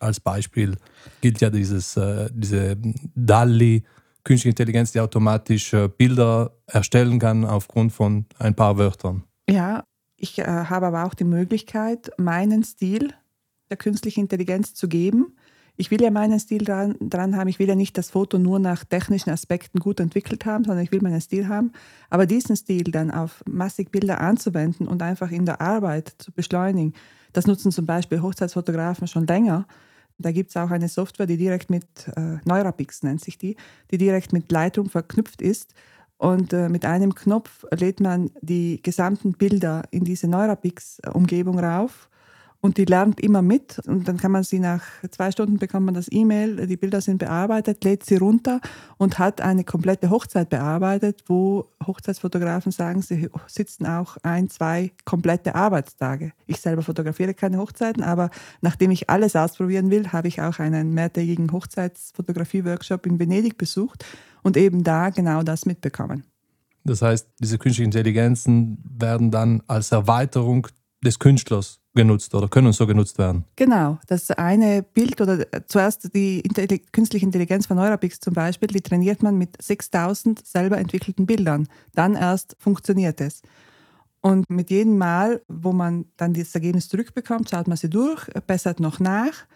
Als 0.00 0.20
Beispiel 0.20 0.76
gilt 1.20 1.40
ja 1.40 1.50
dieses, 1.50 1.96
äh, 1.96 2.28
diese 2.32 2.76
DALI, 3.14 3.84
künstliche 4.24 4.50
Intelligenz, 4.50 4.92
die 4.92 5.00
automatisch 5.00 5.72
äh, 5.72 5.88
Bilder 5.88 6.52
erstellen 6.66 7.18
kann 7.18 7.44
aufgrund 7.44 7.92
von 7.92 8.26
ein 8.38 8.54
paar 8.54 8.78
Wörtern. 8.78 9.24
Ja, 9.48 9.84
ich 10.18 10.38
äh, 10.38 10.44
habe 10.44 10.86
aber 10.86 11.04
auch 11.04 11.14
die 11.14 11.24
Möglichkeit, 11.24 12.10
meinen 12.18 12.64
Stil 12.64 13.14
der 13.70 13.76
künstlichen 13.76 14.20
Intelligenz 14.20 14.74
zu 14.74 14.88
geben. 14.88 15.36
Ich 15.76 15.92
will 15.92 16.02
ja 16.02 16.10
meinen 16.10 16.40
Stil 16.40 16.64
dran, 16.64 16.96
dran, 17.00 17.36
haben. 17.36 17.46
Ich 17.46 17.60
will 17.60 17.68
ja 17.68 17.76
nicht 17.76 17.96
das 17.96 18.10
Foto 18.10 18.36
nur 18.36 18.58
nach 18.58 18.84
technischen 18.84 19.30
Aspekten 19.30 19.78
gut 19.78 20.00
entwickelt 20.00 20.44
haben, 20.44 20.64
sondern 20.64 20.82
ich 20.82 20.90
will 20.90 21.00
meinen 21.00 21.20
Stil 21.20 21.46
haben. 21.46 21.70
Aber 22.10 22.26
diesen 22.26 22.56
Stil 22.56 22.84
dann 22.84 23.12
auf 23.12 23.44
massig 23.48 23.92
Bilder 23.92 24.20
anzuwenden 24.20 24.88
und 24.88 25.02
einfach 25.02 25.30
in 25.30 25.46
der 25.46 25.60
Arbeit 25.60 26.14
zu 26.18 26.32
beschleunigen, 26.32 26.94
das 27.32 27.46
nutzen 27.46 27.70
zum 27.70 27.86
Beispiel 27.86 28.20
Hochzeitsfotografen 28.20 29.06
schon 29.06 29.26
länger. 29.26 29.68
Da 30.18 30.32
gibt 30.32 30.50
es 30.50 30.56
auch 30.56 30.72
eine 30.72 30.88
Software, 30.88 31.26
die 31.26 31.36
direkt 31.36 31.70
mit 31.70 31.86
äh, 32.16 32.38
Neurapix 32.44 33.04
nennt 33.04 33.20
sich 33.20 33.38
die, 33.38 33.56
die 33.92 33.98
direkt 33.98 34.32
mit 34.32 34.50
Lightroom 34.50 34.90
verknüpft 34.90 35.40
ist 35.40 35.74
und 36.18 36.52
äh, 36.52 36.68
mit 36.68 36.84
einem 36.84 37.14
Knopf 37.14 37.64
lädt 37.70 38.00
man 38.00 38.30
die 38.42 38.82
gesamten 38.82 39.32
Bilder 39.32 39.84
in 39.90 40.04
diese 40.04 40.28
Neurapix-Umgebung 40.28 41.58
rauf 41.58 42.08
und 42.60 42.76
die 42.76 42.84
lernt 42.84 43.20
immer 43.20 43.40
mit 43.40 43.78
und 43.86 44.08
dann 44.08 44.16
kann 44.16 44.32
man 44.32 44.42
sie 44.42 44.58
nach 44.58 44.82
zwei 45.10 45.30
Stunden 45.30 45.58
bekommt 45.58 45.86
man 45.86 45.94
das 45.94 46.10
E-Mail, 46.10 46.66
die 46.66 46.76
Bilder 46.76 47.00
sind 47.00 47.18
bearbeitet, 47.18 47.84
lädt 47.84 48.04
sie 48.04 48.16
runter 48.16 48.60
und 48.96 49.18
hat 49.18 49.40
eine 49.40 49.62
komplette 49.64 50.10
Hochzeit 50.10 50.48
bearbeitet, 50.48 51.22
wo 51.28 51.70
Hochzeitsfotografen 51.86 52.72
sagen, 52.72 53.02
sie 53.02 53.28
sitzen 53.46 53.86
auch 53.86 54.16
ein, 54.22 54.50
zwei 54.50 54.90
komplette 55.04 55.54
Arbeitstage. 55.54 56.32
Ich 56.46 56.60
selber 56.60 56.82
fotografiere 56.82 57.34
keine 57.34 57.58
Hochzeiten, 57.58 58.02
aber 58.02 58.30
nachdem 58.60 58.90
ich 58.90 59.08
alles 59.08 59.36
ausprobieren 59.36 59.90
will, 59.90 60.12
habe 60.12 60.26
ich 60.26 60.40
auch 60.40 60.58
einen 60.58 60.94
mehrtägigen 60.94 61.52
Hochzeitsfotografie-Workshop 61.52 63.06
in 63.06 63.20
Venedig 63.20 63.56
besucht 63.56 64.04
und 64.42 64.56
eben 64.56 64.82
da 64.82 65.10
genau 65.10 65.42
das 65.44 65.64
mitbekommen. 65.64 66.24
Das 66.84 67.02
heißt, 67.02 67.28
diese 67.38 67.58
künstlichen 67.58 67.88
Intelligenzen 67.88 68.82
werden 68.98 69.30
dann 69.30 69.62
als 69.66 69.92
Erweiterung 69.92 70.66
des 71.04 71.18
Künstlers 71.18 71.80
genutzt 71.98 72.32
oder 72.34 72.48
können 72.48 72.72
so 72.72 72.86
genutzt 72.86 73.18
werden. 73.18 73.44
Genau, 73.56 73.98
das 74.06 74.30
eine 74.30 74.84
Bild 74.84 75.20
oder 75.20 75.44
zuerst 75.66 76.14
die 76.14 76.42
künstliche 76.92 77.26
Intelligenz 77.26 77.66
von 77.66 77.76
Neurapix 77.76 78.20
zum 78.20 78.34
Beispiel, 78.34 78.68
die 78.68 78.80
trainiert 78.80 79.20
man 79.22 79.36
mit 79.36 79.60
6000 79.60 80.46
selber 80.46 80.78
entwickelten 80.78 81.26
Bildern. 81.26 81.66
Dann 81.94 82.14
erst 82.14 82.56
funktioniert 82.60 83.20
es. 83.20 83.42
Und 84.20 84.48
mit 84.48 84.70
jedem 84.70 84.96
Mal, 84.96 85.42
wo 85.48 85.72
man 85.72 86.06
dann 86.16 86.34
das 86.34 86.54
Ergebnis 86.54 86.88
zurückbekommt, 86.88 87.50
schaut 87.50 87.66
man 87.66 87.76
sie 87.76 87.90
durch, 87.90 88.26
bessert 88.46 88.78
noch 88.78 89.00
nach 89.00 89.46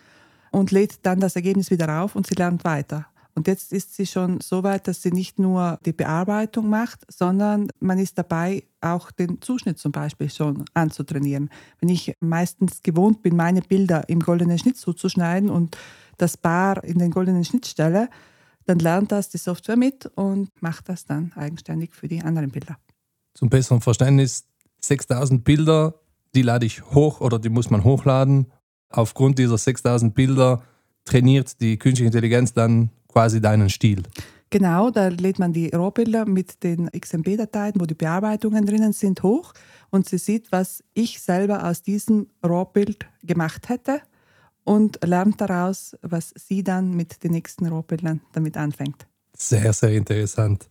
und 0.50 0.72
lädt 0.72 1.06
dann 1.06 1.20
das 1.20 1.36
Ergebnis 1.36 1.70
wieder 1.70 2.02
auf 2.02 2.16
und 2.16 2.26
sie 2.26 2.34
lernt 2.34 2.64
weiter. 2.64 3.06
Und 3.34 3.46
jetzt 3.46 3.72
ist 3.72 3.94
sie 3.94 4.06
schon 4.06 4.40
so 4.40 4.62
weit, 4.62 4.86
dass 4.88 5.02
sie 5.02 5.10
nicht 5.10 5.38
nur 5.38 5.78
die 5.86 5.92
Bearbeitung 5.92 6.68
macht, 6.68 7.00
sondern 7.10 7.68
man 7.80 7.98
ist 7.98 8.18
dabei, 8.18 8.64
auch 8.80 9.10
den 9.10 9.40
Zuschnitt 9.40 9.78
zum 9.78 9.92
Beispiel 9.92 10.28
schon 10.28 10.64
anzutrainieren. 10.74 11.48
Wenn 11.80 11.88
ich 11.88 12.14
meistens 12.20 12.82
gewohnt 12.82 13.22
bin, 13.22 13.36
meine 13.36 13.62
Bilder 13.62 14.08
im 14.08 14.20
goldenen 14.20 14.58
Schnitt 14.58 14.76
zuzuschneiden 14.76 15.48
und 15.48 15.78
das 16.18 16.36
Paar 16.36 16.84
in 16.84 16.98
den 16.98 17.10
goldenen 17.10 17.44
Schnitt 17.44 17.66
stelle, 17.66 18.10
dann 18.66 18.78
lernt 18.78 19.12
das 19.12 19.28
die 19.28 19.38
Software 19.38 19.76
mit 19.76 20.06
und 20.14 20.50
macht 20.60 20.88
das 20.88 21.04
dann 21.04 21.32
eigenständig 21.34 21.94
für 21.94 22.08
die 22.08 22.22
anderen 22.22 22.50
Bilder. 22.50 22.76
Zum 23.34 23.48
besseren 23.48 23.80
Verständnis, 23.80 24.44
6000 24.80 25.42
Bilder, 25.42 25.94
die 26.34 26.42
lade 26.42 26.66
ich 26.66 26.84
hoch 26.90 27.20
oder 27.20 27.38
die 27.38 27.48
muss 27.48 27.70
man 27.70 27.82
hochladen. 27.82 28.52
Aufgrund 28.90 29.38
dieser 29.38 29.56
6000 29.56 30.14
Bilder 30.14 30.62
trainiert 31.04 31.60
die 31.60 31.78
künstliche 31.78 32.06
Intelligenz 32.06 32.52
dann 32.52 32.90
quasi 33.12 33.40
deinen 33.40 33.70
Stil. 33.70 34.02
Genau, 34.50 34.90
da 34.90 35.08
lädt 35.08 35.38
man 35.38 35.52
die 35.52 35.70
Rohbilder 35.70 36.26
mit 36.26 36.62
den 36.62 36.90
XMP-Dateien, 36.90 37.74
wo 37.78 37.86
die 37.86 37.94
Bearbeitungen 37.94 38.66
drinnen 38.66 38.92
sind, 38.92 39.22
hoch 39.22 39.54
und 39.90 40.08
sie 40.08 40.18
sieht, 40.18 40.52
was 40.52 40.84
ich 40.92 41.20
selber 41.20 41.64
aus 41.64 41.82
diesem 41.82 42.26
Rohbild 42.44 43.06
gemacht 43.22 43.70
hätte 43.70 44.02
und 44.64 44.98
lernt 45.04 45.40
daraus, 45.40 45.96
was 46.02 46.34
sie 46.36 46.62
dann 46.62 46.94
mit 46.94 47.24
den 47.24 47.32
nächsten 47.32 47.66
Rohbildern 47.66 48.20
damit 48.32 48.56
anfängt. 48.56 49.06
Sehr, 49.34 49.72
sehr 49.72 49.92
interessant. 49.92 50.68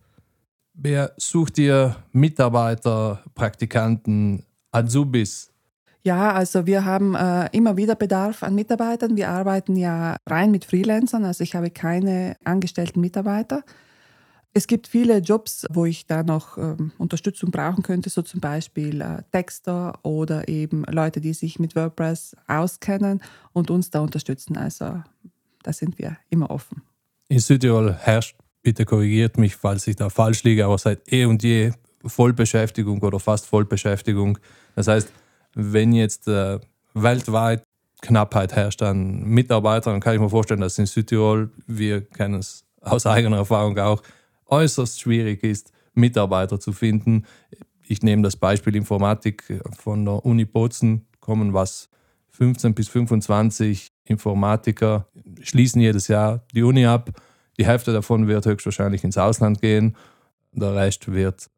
Wer 0.74 1.12
sucht 1.16 1.58
ihr 1.58 1.96
Mitarbeiter, 2.12 3.22
Praktikanten, 3.34 4.44
Azubis 4.70 5.51
ja, 6.04 6.32
also 6.32 6.66
wir 6.66 6.84
haben 6.84 7.14
äh, 7.14 7.48
immer 7.52 7.76
wieder 7.76 7.94
Bedarf 7.94 8.42
an 8.42 8.54
Mitarbeitern. 8.54 9.16
Wir 9.16 9.28
arbeiten 9.28 9.76
ja 9.76 10.16
rein 10.28 10.50
mit 10.50 10.64
Freelancern, 10.64 11.24
also 11.24 11.44
ich 11.44 11.54
habe 11.54 11.70
keine 11.70 12.36
angestellten 12.44 13.00
Mitarbeiter. 13.00 13.62
Es 14.54 14.66
gibt 14.66 14.86
viele 14.86 15.18
Jobs, 15.18 15.64
wo 15.70 15.86
ich 15.86 16.06
da 16.06 16.22
noch 16.22 16.58
ähm, 16.58 16.92
Unterstützung 16.98 17.50
brauchen 17.50 17.82
könnte, 17.82 18.10
so 18.10 18.20
zum 18.20 18.40
Beispiel 18.40 19.00
äh, 19.00 19.22
Texter 19.30 19.98
oder 20.02 20.46
eben 20.48 20.84
Leute, 20.90 21.22
die 21.22 21.32
sich 21.32 21.58
mit 21.58 21.74
WordPress 21.74 22.36
auskennen 22.48 23.22
und 23.52 23.70
uns 23.70 23.90
da 23.90 24.00
unterstützen. 24.00 24.58
Also 24.58 25.02
da 25.62 25.72
sind 25.72 25.98
wir 25.98 26.18
immer 26.28 26.50
offen. 26.50 26.82
In 27.28 27.38
Südtirol 27.38 27.94
herrscht, 27.94 28.36
bitte 28.62 28.84
korrigiert 28.84 29.38
mich, 29.38 29.56
falls 29.56 29.86
ich 29.86 29.96
da 29.96 30.10
falsch 30.10 30.42
liege, 30.42 30.66
aber 30.66 30.76
seit 30.76 31.10
eh 31.10 31.24
und 31.24 31.42
je 31.42 31.72
Vollbeschäftigung 32.04 33.00
oder 33.00 33.20
fast 33.20 33.46
Vollbeschäftigung. 33.46 34.38
Das 34.74 34.88
heißt, 34.88 35.10
wenn 35.54 35.92
jetzt 35.92 36.28
äh, 36.28 36.58
weltweit 36.94 37.62
Knappheit 38.02 38.52
herrscht 38.54 38.82
an 38.82 39.22
Mitarbeitern, 39.22 40.00
kann 40.00 40.14
ich 40.14 40.20
mir 40.20 40.28
vorstellen, 40.28 40.60
dass 40.60 40.78
in 40.78 40.86
Südtirol, 40.86 41.50
wir 41.66 42.02
kennen 42.02 42.34
es 42.34 42.64
aus 42.80 43.06
eigener 43.06 43.36
Erfahrung 43.36 43.78
auch, 43.78 44.02
äußerst 44.46 45.00
schwierig 45.00 45.42
ist, 45.44 45.72
Mitarbeiter 45.94 46.58
zu 46.58 46.72
finden. 46.72 47.24
Ich 47.86 48.02
nehme 48.02 48.22
das 48.22 48.36
Beispiel 48.36 48.74
Informatik 48.74 49.62
von 49.78 50.04
der 50.04 50.24
Uni 50.24 50.44
Bozen, 50.44 51.06
kommen 51.20 51.54
was 51.54 51.88
15 52.30 52.74
bis 52.74 52.88
25 52.88 53.88
Informatiker, 54.04 55.06
schließen 55.40 55.80
jedes 55.80 56.08
Jahr 56.08 56.44
die 56.54 56.62
Uni 56.62 56.86
ab. 56.86 57.10
Die 57.58 57.66
Hälfte 57.66 57.92
davon 57.92 58.26
wird 58.26 58.46
höchstwahrscheinlich 58.46 59.04
ins 59.04 59.18
Ausland 59.18 59.60
gehen. 59.60 59.96
Der 60.52 60.74
Rest 60.74 61.12
wird 61.12 61.50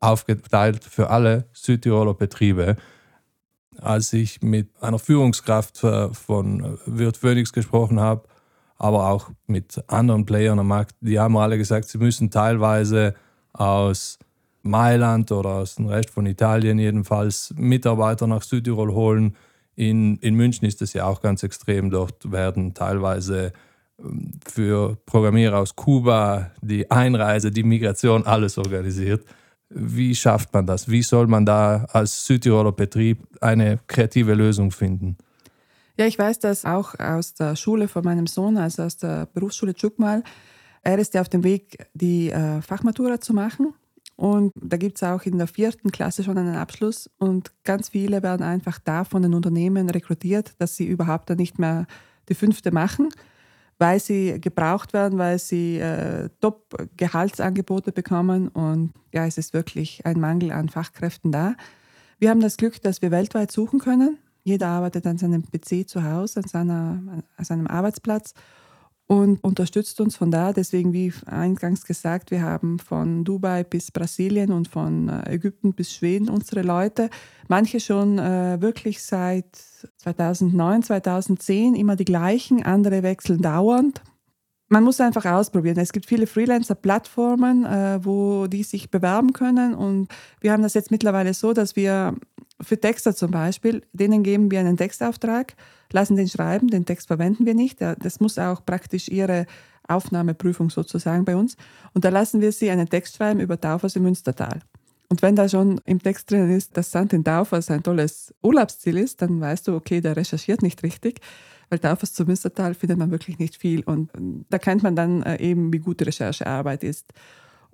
aufgeteilt 0.00 0.82
für 0.84 1.10
alle 1.10 1.46
Südtiroler 1.52 2.14
Betriebe 2.14 2.76
als 3.80 4.12
ich 4.12 4.42
mit 4.42 4.68
einer 4.80 4.98
Führungskraft 4.98 5.82
äh, 5.84 6.08
von 6.10 6.78
Wirt 6.86 7.16
Phoenix 7.16 7.52
gesprochen 7.52 8.00
habe, 8.00 8.22
aber 8.76 9.08
auch 9.10 9.30
mit 9.46 9.82
anderen 9.86 10.26
Playern 10.26 10.58
am 10.58 10.68
Markt, 10.68 10.94
die 11.00 11.18
haben 11.18 11.36
alle 11.36 11.58
gesagt, 11.58 11.88
sie 11.88 11.98
müssen 11.98 12.30
teilweise 12.30 13.14
aus 13.52 14.18
Mailand 14.62 15.30
oder 15.30 15.50
aus 15.50 15.76
dem 15.76 15.86
Rest 15.86 16.10
von 16.10 16.26
Italien 16.26 16.78
jedenfalls 16.78 17.54
Mitarbeiter 17.56 18.26
nach 18.26 18.42
Südtirol 18.42 18.92
holen. 18.92 19.36
In, 19.76 20.16
in 20.18 20.34
München 20.34 20.66
ist 20.66 20.82
es 20.82 20.92
ja 20.92 21.06
auch 21.06 21.20
ganz 21.20 21.42
extrem. 21.42 21.90
Dort 21.90 22.30
werden 22.30 22.74
teilweise 22.74 23.52
ähm, 23.98 24.32
für 24.46 24.96
Programmierer 25.06 25.58
aus 25.58 25.76
Kuba 25.76 26.50
die 26.62 26.90
Einreise, 26.90 27.50
die 27.50 27.62
Migration, 27.62 28.26
alles 28.26 28.56
organisiert. 28.56 29.24
Wie 29.76 30.14
schafft 30.14 30.52
man 30.52 30.66
das? 30.66 30.88
Wie 30.88 31.02
soll 31.02 31.26
man 31.26 31.44
da 31.44 31.84
als 31.92 32.26
Südtiroler 32.26 32.70
Betrieb 32.70 33.18
eine 33.40 33.80
kreative 33.88 34.34
Lösung 34.34 34.70
finden? 34.70 35.16
Ja, 35.96 36.06
ich 36.06 36.16
weiß 36.16 36.38
das 36.38 36.64
auch 36.64 36.98
aus 36.98 37.34
der 37.34 37.56
Schule 37.56 37.88
von 37.88 38.04
meinem 38.04 38.28
Sohn, 38.28 38.56
also 38.56 38.82
aus 38.82 38.96
der 38.96 39.26
Berufsschule 39.26 39.74
Tschukmal. 39.74 40.22
Er 40.82 40.98
ist 40.98 41.14
ja 41.14 41.20
auf 41.20 41.28
dem 41.28 41.42
Weg, 41.42 41.86
die 41.92 42.30
äh, 42.30 42.62
Fachmatura 42.62 43.20
zu 43.20 43.34
machen. 43.34 43.74
Und 44.16 44.52
da 44.54 44.76
gibt 44.76 44.96
es 44.96 45.02
auch 45.02 45.22
in 45.22 45.38
der 45.38 45.48
vierten 45.48 45.90
Klasse 45.90 46.22
schon 46.22 46.38
einen 46.38 46.54
Abschluss. 46.54 47.10
Und 47.18 47.50
ganz 47.64 47.88
viele 47.88 48.22
werden 48.22 48.42
einfach 48.42 48.78
da 48.78 49.02
von 49.02 49.22
den 49.22 49.34
Unternehmen 49.34 49.90
rekrutiert, 49.90 50.52
dass 50.58 50.76
sie 50.76 50.86
überhaupt 50.86 51.30
dann 51.30 51.38
nicht 51.38 51.58
mehr 51.58 51.86
die 52.28 52.34
fünfte 52.34 52.70
machen 52.70 53.08
weil 53.84 54.00
sie 54.00 54.40
gebraucht 54.40 54.94
werden, 54.94 55.18
weil 55.18 55.38
sie 55.38 55.76
äh, 55.76 56.30
Top-Gehaltsangebote 56.40 57.92
bekommen. 57.92 58.48
Und 58.48 58.94
ja, 59.12 59.26
es 59.26 59.36
ist 59.36 59.52
wirklich 59.52 60.06
ein 60.06 60.18
Mangel 60.18 60.52
an 60.52 60.70
Fachkräften 60.70 61.30
da. 61.30 61.54
Wir 62.18 62.30
haben 62.30 62.40
das 62.40 62.56
Glück, 62.56 62.80
dass 62.80 63.02
wir 63.02 63.10
weltweit 63.10 63.52
suchen 63.52 63.80
können. 63.80 64.16
Jeder 64.42 64.68
arbeitet 64.68 65.06
an 65.06 65.18
seinem 65.18 65.42
PC 65.42 65.86
zu 65.86 66.02
Hause, 66.02 66.40
an, 66.40 66.48
seiner, 66.48 67.02
an 67.36 67.44
seinem 67.44 67.66
Arbeitsplatz 67.66 68.32
und 69.06 69.42
unterstützt 69.44 70.00
uns 70.00 70.16
von 70.16 70.30
da. 70.30 70.52
Deswegen, 70.52 70.92
wie 70.92 71.12
eingangs 71.26 71.84
gesagt, 71.84 72.30
wir 72.30 72.42
haben 72.42 72.78
von 72.78 73.24
Dubai 73.24 73.64
bis 73.64 73.90
Brasilien 73.90 74.50
und 74.50 74.68
von 74.68 75.08
äh, 75.08 75.34
Ägypten 75.34 75.74
bis 75.74 75.92
Schweden 75.92 76.30
unsere 76.30 76.62
Leute. 76.62 77.10
Manche 77.48 77.80
schon 77.80 78.18
äh, 78.18 78.60
wirklich 78.60 79.02
seit 79.02 79.56
2009, 79.98 80.84
2010 80.84 81.74
immer 81.74 81.96
die 81.96 82.06
gleichen, 82.06 82.64
andere 82.64 83.02
wechseln 83.02 83.42
dauernd. 83.42 84.02
Man 84.68 84.82
muss 84.82 85.00
einfach 85.00 85.26
ausprobieren. 85.26 85.78
Es 85.78 85.92
gibt 85.92 86.06
viele 86.06 86.26
Freelancer-Plattformen, 86.26 87.66
äh, 87.66 88.00
wo 88.02 88.46
die 88.46 88.62
sich 88.62 88.90
bewerben 88.90 89.34
können. 89.34 89.74
Und 89.74 90.08
wir 90.40 90.52
haben 90.52 90.62
das 90.62 90.72
jetzt 90.72 90.90
mittlerweile 90.90 91.34
so, 91.34 91.52
dass 91.52 91.76
wir 91.76 92.14
für 92.60 92.80
Texter 92.80 93.14
zum 93.14 93.30
Beispiel, 93.30 93.82
denen 93.92 94.22
geben 94.22 94.50
wir 94.50 94.60
einen 94.60 94.78
Textauftrag, 94.78 95.54
lassen 95.94 96.16
den 96.16 96.28
schreiben, 96.28 96.68
den 96.68 96.84
Text 96.84 97.06
verwenden 97.06 97.46
wir 97.46 97.54
nicht. 97.54 97.80
Das 97.80 98.20
muss 98.20 98.38
auch 98.38 98.66
praktisch 98.66 99.08
ihre 99.08 99.46
Aufnahmeprüfung 99.86 100.68
sozusagen 100.68 101.24
bei 101.24 101.36
uns. 101.36 101.56
Und 101.94 102.04
da 102.04 102.08
lassen 102.08 102.40
wir 102.40 102.52
sie 102.52 102.70
einen 102.70 102.88
Text 102.88 103.16
schreiben 103.16 103.40
über 103.40 103.60
Taufers 103.60 103.96
im 103.96 104.02
Münstertal. 104.02 104.60
Und 105.08 105.22
wenn 105.22 105.36
da 105.36 105.48
schon 105.48 105.80
im 105.84 106.02
Text 106.02 106.30
drin 106.30 106.50
ist, 106.50 106.76
dass 106.76 106.88
St. 106.88 107.24
Taufers 107.24 107.70
ein 107.70 107.82
tolles 107.82 108.34
Urlaubsziel 108.42 108.98
ist, 108.98 109.22
dann 109.22 109.40
weißt 109.40 109.68
du, 109.68 109.76
okay, 109.76 110.00
der 110.00 110.16
recherchiert 110.16 110.62
nicht 110.62 110.82
richtig, 110.82 111.20
weil 111.68 111.78
Taufers 111.78 112.12
zum 112.12 112.26
Münstertal 112.26 112.74
findet 112.74 112.98
man 112.98 113.12
wirklich 113.12 113.38
nicht 113.38 113.56
viel. 113.56 113.84
Und 113.84 114.10
da 114.50 114.58
kennt 114.58 114.82
man 114.82 114.96
dann 114.96 115.22
äh, 115.22 115.40
eben, 115.40 115.72
wie 115.72 115.78
gute 115.78 116.06
Recherchearbeit 116.06 116.82
ist. 116.82 117.12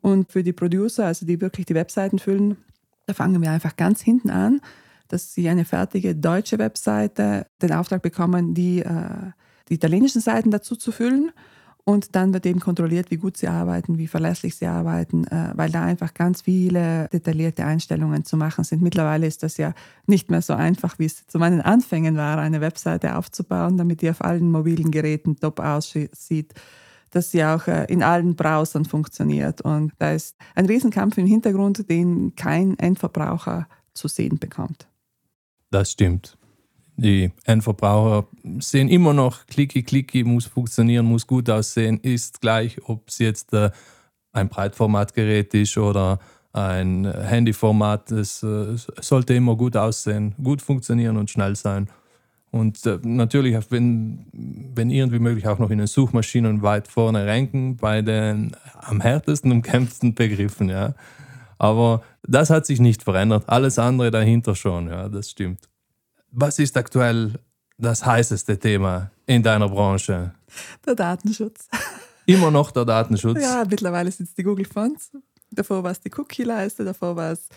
Und 0.03 0.31
für 0.31 0.43
die 0.43 0.53
Producer, 0.53 1.07
also 1.07 1.25
die 1.25 1.41
wirklich 1.41 1.67
die 1.67 1.75
Webseiten 1.75 2.19
füllen, 2.19 2.59
da 3.07 3.15
fangen 3.15 3.41
wir 3.41 3.51
einfach 3.51 3.77
ganz 3.77 4.03
hinten 4.03 4.29
an, 4.31 4.61
dass 5.13 5.35
sie 5.35 5.49
eine 5.49 5.65
fertige 5.65 6.15
deutsche 6.15 6.59
Webseite 6.59 7.47
den 7.61 7.73
Auftrag 7.73 8.03
bekommen, 8.03 8.55
die, 8.55 8.81
äh, 8.81 9.33
die 9.69 9.75
italienischen 9.75 10.21
Seiten 10.21 10.51
dazu 10.51 10.77
zu 10.77 10.93
füllen. 10.93 11.33
Und 11.85 12.15
dann 12.15 12.33
wird 12.33 12.47
eben 12.47 12.61
kontrolliert, 12.61 13.11
wie 13.11 13.17
gut 13.17 13.37
sie 13.37 13.49
arbeiten, 13.49 13.99
wie 13.99 14.07
verlässlich 14.07 14.55
sie 14.55 14.67
arbeiten, 14.67 15.27
äh, 15.27 15.53
weil 15.55 15.71
da 15.71 15.83
einfach 15.83 16.15
ganz 16.15 16.43
viele 16.43 17.09
detaillierte 17.09 17.65
Einstellungen 17.65 18.25
zu 18.25 18.37
machen 18.37 18.65
sind. 18.65 18.83
Mittlerweile 18.83 19.27
ist 19.27 19.43
das 19.43 19.57
ja 19.57 19.73
nicht 20.07 20.31
mehr 20.31 20.43
so 20.43 20.53
einfach, 20.53 20.99
wie 20.99 21.07
es 21.07 21.27
zu 21.27 21.39
meinen 21.39 21.61
Anfängen 21.61 22.17
war, 22.17 22.39
eine 22.39 22.61
Webseite 22.61 23.17
aufzubauen, 23.17 23.77
damit 23.77 24.03
die 24.03 24.11
auf 24.11 24.23
allen 24.23 24.53
mobilen 24.53 24.91
Geräten 24.91 25.37
top 25.37 25.59
aussieht, 25.59 26.55
dass 27.11 27.31
sie 27.31 27.45
auch 27.45 27.67
äh, 27.67 27.87
in 27.87 28.03
allen 28.03 28.37
Browsern 28.37 28.85
funktioniert. 28.85 29.63
Und 29.63 29.93
da 29.99 30.13
ist 30.13 30.37
ein 30.55 30.67
Riesenkampf 30.67 31.19
im 31.19 31.27
Hintergrund, 31.27 31.89
den 31.91 32.37
kein 32.37 32.79
Endverbraucher 32.79 33.67
zu 33.95 34.07
sehen 34.07 34.39
bekommt. 34.39 34.90
Das 35.71 35.93
stimmt. 35.93 36.37
Die 36.97 37.33
Endverbraucher 37.45 38.27
sehen 38.59 38.89
immer 38.89 39.15
noch, 39.15 39.47
klicky, 39.47 39.83
klicky, 39.83 40.25
muss 40.25 40.47
funktionieren, 40.47 41.07
muss 41.07 41.27
gut 41.27 41.49
aussehen, 41.49 41.99
ist 42.01 42.41
gleich, 42.41 42.77
ob 42.85 43.09
es 43.09 43.19
jetzt 43.19 43.55
äh, 43.55 43.71
ein 44.33 44.49
Breitformatgerät 44.49 45.55
ist 45.55 45.79
oder 45.79 46.19
ein 46.53 47.11
Handyformat. 47.11 48.11
Es 48.11 48.43
äh, 48.43 48.77
sollte 49.01 49.35
immer 49.35 49.57
gut 49.57 49.77
aussehen, 49.77 50.35
gut 50.43 50.61
funktionieren 50.61 51.17
und 51.17 51.31
schnell 51.31 51.57
sein. 51.57 51.89
Und 52.51 52.85
äh, 52.85 52.99
natürlich, 53.03 53.57
wenn, 53.71 54.27
wenn 54.33 54.91
irgendwie 54.91 55.21
möglich, 55.21 55.47
auch 55.47 55.59
noch 55.59 55.71
in 55.71 55.79
den 55.79 55.87
Suchmaschinen 55.87 56.63
weit 56.63 56.89
vorne 56.89 57.27
ranken 57.27 57.77
bei 57.77 58.03
den 58.03 58.57
am 58.75 59.01
härtesten 59.01 59.53
umkämpften 59.53 60.15
Begriffen. 60.15 60.69
Ja. 60.69 60.95
Aber 61.61 62.03
das 62.23 62.49
hat 62.49 62.65
sich 62.65 62.81
nicht 62.81 63.03
verändert. 63.03 63.45
Alles 63.47 63.79
andere 63.79 64.11
dahinter 64.11 64.55
schon, 64.55 64.89
ja, 64.89 65.11
das 65.11 65.31
stimmt. 65.31 65.69
Was 66.31 66.59
ist 66.59 66.75
aktuell 66.79 67.35
das 67.77 68.05
heißeste 68.05 68.59
Thema 68.59 69.11
in 69.27 69.43
deiner 69.43 69.69
Branche? 69.69 70.33
Der 70.87 70.95
Datenschutz. 70.95 71.69
Immer 72.27 72.51
noch 72.51 72.71
der 72.71 72.87
Datenschutz? 72.87 73.43
Ja, 73.43 73.65
mittlerweile 73.69 74.11
sind 74.11 74.31
es 74.31 74.35
die 74.35 74.43
Google 74.43 74.65
Fonts. 74.65 75.13
Davor 75.51 75.85
war 75.85 75.91
es 75.91 76.01
die 76.01 76.11
Cookie-Leiste, 76.17 76.83
davor 76.83 77.15
war 77.15 77.33
es 77.33 77.49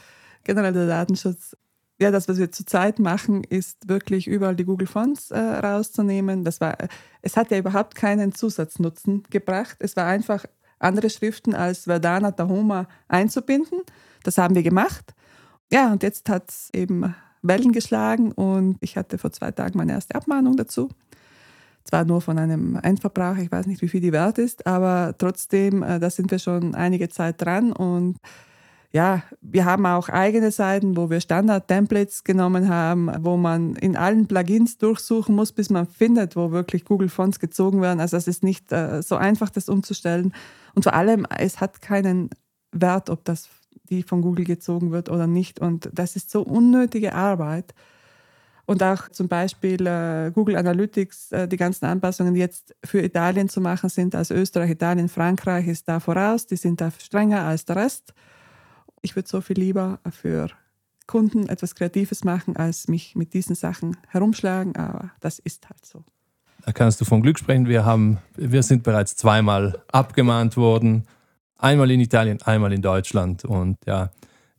generell 0.44 0.74
der 0.74 0.88
Datenschutz. 0.88 1.56
Ja, 1.98 2.12
das, 2.12 2.28
was 2.28 2.38
wir 2.38 2.52
zurzeit 2.52 3.00
machen, 3.00 3.46
ist 3.46 3.88
wirklich 3.88 4.28
überall 4.28 4.58
die 4.58 4.66
Google 4.66 4.88
Fonts 4.88 5.32
äh, 5.32 5.39
rauszunehmen. 5.39 6.44
Das 6.44 6.60
war, 6.60 6.76
es 7.22 7.38
hat 7.38 7.52
ja 7.52 7.58
überhaupt 7.58 7.96
keinen 7.96 8.34
Zusatznutzen 8.34 9.24
gebracht. 9.30 9.78
Es 9.80 9.96
war 9.96 10.08
einfach 10.08 10.44
andere 10.84 11.10
Schriften 11.10 11.56
als 11.56 11.86
Verdana 11.86 12.32
Tahoma 12.32 12.88
einzubinden. 13.08 13.80
Das 14.24 14.38
haben 14.38 14.56
wir 14.56 14.63
gemacht. 14.63 15.13
Ja, 15.72 15.91
und 15.91 16.04
jetzt 16.04 16.30
hat 16.30 16.50
es 16.50 16.69
eben 16.74 17.15
Wellen 17.41 17.72
geschlagen 17.72 18.32
und 18.32 18.78
ich 18.80 18.98
hatte 18.98 19.17
vor 19.17 19.32
zwei 19.32 19.52
Tagen 19.52 19.78
meine 19.78 19.91
erste 19.91 20.15
Abmahnung 20.15 20.56
dazu. 20.56 20.89
Zwar 21.84 22.06
nur 22.06 22.22
von 22.22 22.39
einem 22.39 22.80
Endverbraucher, 22.82 23.41
ich 23.41 23.52
weiß 23.52 23.67
nicht, 23.67 23.82
wie 23.82 23.89
viel 23.89 24.00
die 24.00 24.13
wert 24.13 24.38
ist, 24.38 24.65
aber 24.65 25.15
trotzdem, 25.17 25.84
äh, 25.84 26.00
da 26.00 26.10
sind 26.10 26.32
wir 26.32 26.39
schon 26.39 26.76
einige 26.76 27.10
Zeit 27.10 27.41
dran 27.41 27.74
und 27.74 28.17
ja, 28.93 29.23
wir 29.41 29.65
haben 29.65 29.88
auch 29.88 30.08
eigene 30.08 30.51
Seiten, 30.51 30.95
wo 30.95 31.10
wir 31.10 31.19
Standard-Templates 31.19 32.23
genommen 32.23 32.69
haben, 32.69 33.12
wo 33.21 33.38
man 33.38 33.75
in 33.75 33.97
allen 33.97 34.27
Plugins 34.27 34.77
durchsuchen 34.77 35.36
muss, 35.36 35.51
bis 35.51 35.71
man 35.71 35.88
findet, 35.88 36.36
wo 36.36 36.51
wirklich 36.51 36.86
Google-Fonts 36.86 37.39
gezogen 37.39 37.82
werden. 37.82 37.99
Also 37.99 38.17
es 38.17 38.27
ist 38.27 38.43
nicht 38.43 38.71
äh, 38.71 39.01
so 39.01 39.15
einfach, 39.15 39.49
das 39.49 39.67
umzustellen. 39.67 40.32
Und 40.75 40.84
vor 40.84 40.93
allem, 40.93 41.25
es 41.38 41.60
hat 41.60 41.82
keinen 41.82 42.29
Wert, 42.71 43.10
ob 43.10 43.25
das 43.25 43.49
die 43.89 44.03
von 44.03 44.21
Google 44.21 44.45
gezogen 44.45 44.91
wird 44.91 45.10
oder 45.10 45.25
nicht. 45.25 45.60
Und 45.60 45.89
das 45.91 46.15
ist 46.15 46.29
so 46.29 46.43
unnötige 46.43 47.15
Arbeit. 47.15 47.73
Und 48.65 48.84
auch 48.84 49.10
zum 49.10 49.27
Beispiel 49.27 49.88
äh, 49.88 50.32
Google 50.32 50.56
Analytics, 50.56 51.32
äh, 51.32 51.47
die 51.47 51.58
ganzen 51.58 51.86
Anpassungen, 51.86 52.36
die 52.36 52.39
jetzt 52.39 52.75
für 52.86 53.01
Italien 53.01 53.49
zu 53.49 53.60
machen 53.60 53.89
sind, 53.89 54.13
also 54.13 54.36
Österreich, 54.36 54.69
Italien, 54.69 55.10
Frankreich 55.10 55.67
ist 55.67 55.89
da 55.89 55.99
voraus, 55.99 56.45
die 56.45 56.58
sind 56.58 56.79
da 56.79 56.91
strenger 56.91 57.41
als 57.41 57.65
der 57.65 57.77
Rest. 57.77 58.13
Ich 59.04 59.16
würde 59.16 59.30
so 59.30 59.42
viel 59.42 59.60
lieber 59.60 60.00
für 60.10 60.50
Kunden 61.06 61.48
etwas 61.50 61.76
Kreatives 61.76 62.24
machen, 62.24 62.56
als 62.56 62.88
mich 62.88 63.16
mit 63.16 63.36
diesen 63.36 63.56
Sachen 63.56 63.98
herumschlagen, 64.08 64.76
aber 64.76 65.12
das 65.20 65.38
ist 65.38 65.70
halt 65.70 65.86
so. 65.86 66.04
Da 66.66 66.72
kannst 66.72 67.00
du 67.02 67.06
von 67.06 67.22
Glück 67.22 67.38
sprechen. 67.38 67.68
Wir, 67.68 67.86
haben, 67.86 68.18
wir 68.36 68.63
sind 68.63 68.82
bereits 68.82 69.16
zweimal 69.16 69.84
abgemahnt 69.92 70.58
worden 70.58 71.06
Einmal 71.63 71.92
in 71.92 72.02
Italien, 72.02 72.42
einmal 72.42 72.74
in 72.74 72.82
Deutschland. 72.82 73.46
Und 73.46 73.78
ja, 73.86 74.12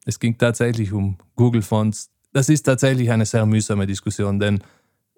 es 0.07 0.18
ging 0.18 0.38
tatsächlich 0.38 0.90
um 0.90 1.18
Google 1.37 1.61
Fonts. 1.61 2.09
Das 2.33 2.48
ist 2.48 2.62
tatsächlich 2.62 3.11
eine 3.11 3.26
sehr 3.26 3.44
mühsame 3.44 3.87
Diskussion, 3.87 4.40
denn 4.40 4.61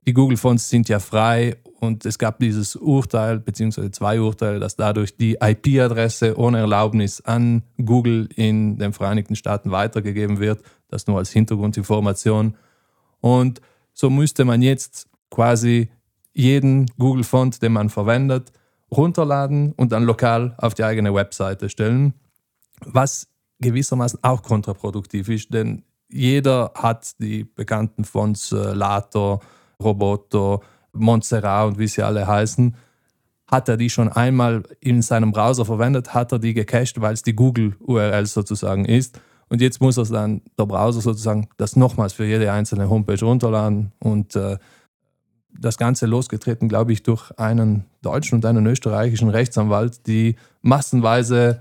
die 0.06 0.12
Google 0.12 0.36
Fonts 0.36 0.68
sind 0.68 0.88
ja 0.88 1.00
frei 1.00 1.56
und 1.80 2.06
es 2.06 2.18
gab 2.18 2.38
dieses 2.38 2.76
Urteil, 2.76 3.40
beziehungsweise 3.40 3.90
zwei 3.90 4.20
Urteile, 4.20 4.60
dass 4.60 4.76
dadurch 4.76 5.16
die 5.16 5.36
IP-Adresse 5.40 6.38
ohne 6.38 6.58
Erlaubnis 6.58 7.20
an 7.22 7.62
Google 7.84 8.28
in 8.36 8.78
den 8.78 8.92
Vereinigten 8.92 9.34
Staaten 9.34 9.70
weitergegeben 9.70 10.38
wird. 10.38 10.62
Das 10.88 11.06
nur 11.06 11.18
als 11.18 11.30
Hintergrundinformation. 11.30 12.54
Und 13.20 13.60
so 13.92 14.08
müsste 14.08 14.44
man 14.44 14.62
jetzt 14.62 15.08
quasi 15.30 15.88
jeden 16.32 16.86
Google-Font, 16.98 17.60
den 17.62 17.72
man 17.72 17.90
verwendet, 17.90 18.52
runterladen 18.90 19.72
und 19.72 19.90
dann 19.90 20.04
lokal 20.04 20.54
auf 20.58 20.74
die 20.74 20.84
eigene 20.84 21.12
Webseite 21.12 21.68
stellen, 21.68 22.14
was 22.84 23.26
gewissermaßen 23.58 24.20
auch 24.22 24.42
kontraproduktiv 24.42 25.28
ist, 25.28 25.52
denn 25.52 25.82
jeder 26.08 26.72
hat 26.74 27.18
die 27.18 27.42
bekannten 27.42 28.04
Fonts 28.04 28.52
äh, 28.52 28.74
Lato, 28.74 29.40
Roboto, 29.82 30.62
Montserrat 30.92 31.68
und 31.68 31.78
wie 31.78 31.88
sie 31.88 32.02
alle 32.02 32.26
heißen. 32.26 32.74
Hat 33.50 33.68
er 33.68 33.76
die 33.76 33.90
schon 33.90 34.08
einmal 34.08 34.64
in 34.80 35.02
seinem 35.02 35.30
Browser 35.30 35.64
verwendet, 35.64 36.14
hat 36.14 36.32
er 36.32 36.38
die 36.38 36.54
gecached, 36.54 37.00
weil 37.00 37.14
es 37.14 37.22
die 37.22 37.36
Google-URL 37.36 38.26
sozusagen 38.26 38.84
ist. 38.84 39.20
Und 39.48 39.60
jetzt 39.60 39.80
muss 39.80 39.96
er 39.96 40.04
dann, 40.04 40.42
der 40.58 40.66
Browser 40.66 41.00
sozusagen, 41.00 41.48
das 41.56 41.76
nochmals 41.76 42.12
für 42.12 42.24
jede 42.24 42.50
einzelne 42.50 42.90
Homepage 42.90 43.24
runterladen 43.24 43.92
und 44.00 44.34
äh, 44.34 44.58
das 45.58 45.78
Ganze 45.78 46.06
losgetreten, 46.06 46.68
glaube 46.68 46.92
ich, 46.92 47.02
durch 47.02 47.30
einen 47.38 47.84
deutschen 48.02 48.36
und 48.36 48.44
einen 48.44 48.66
österreichischen 48.66 49.28
Rechtsanwalt, 49.28 50.06
die 50.06 50.36
massenweise 50.62 51.60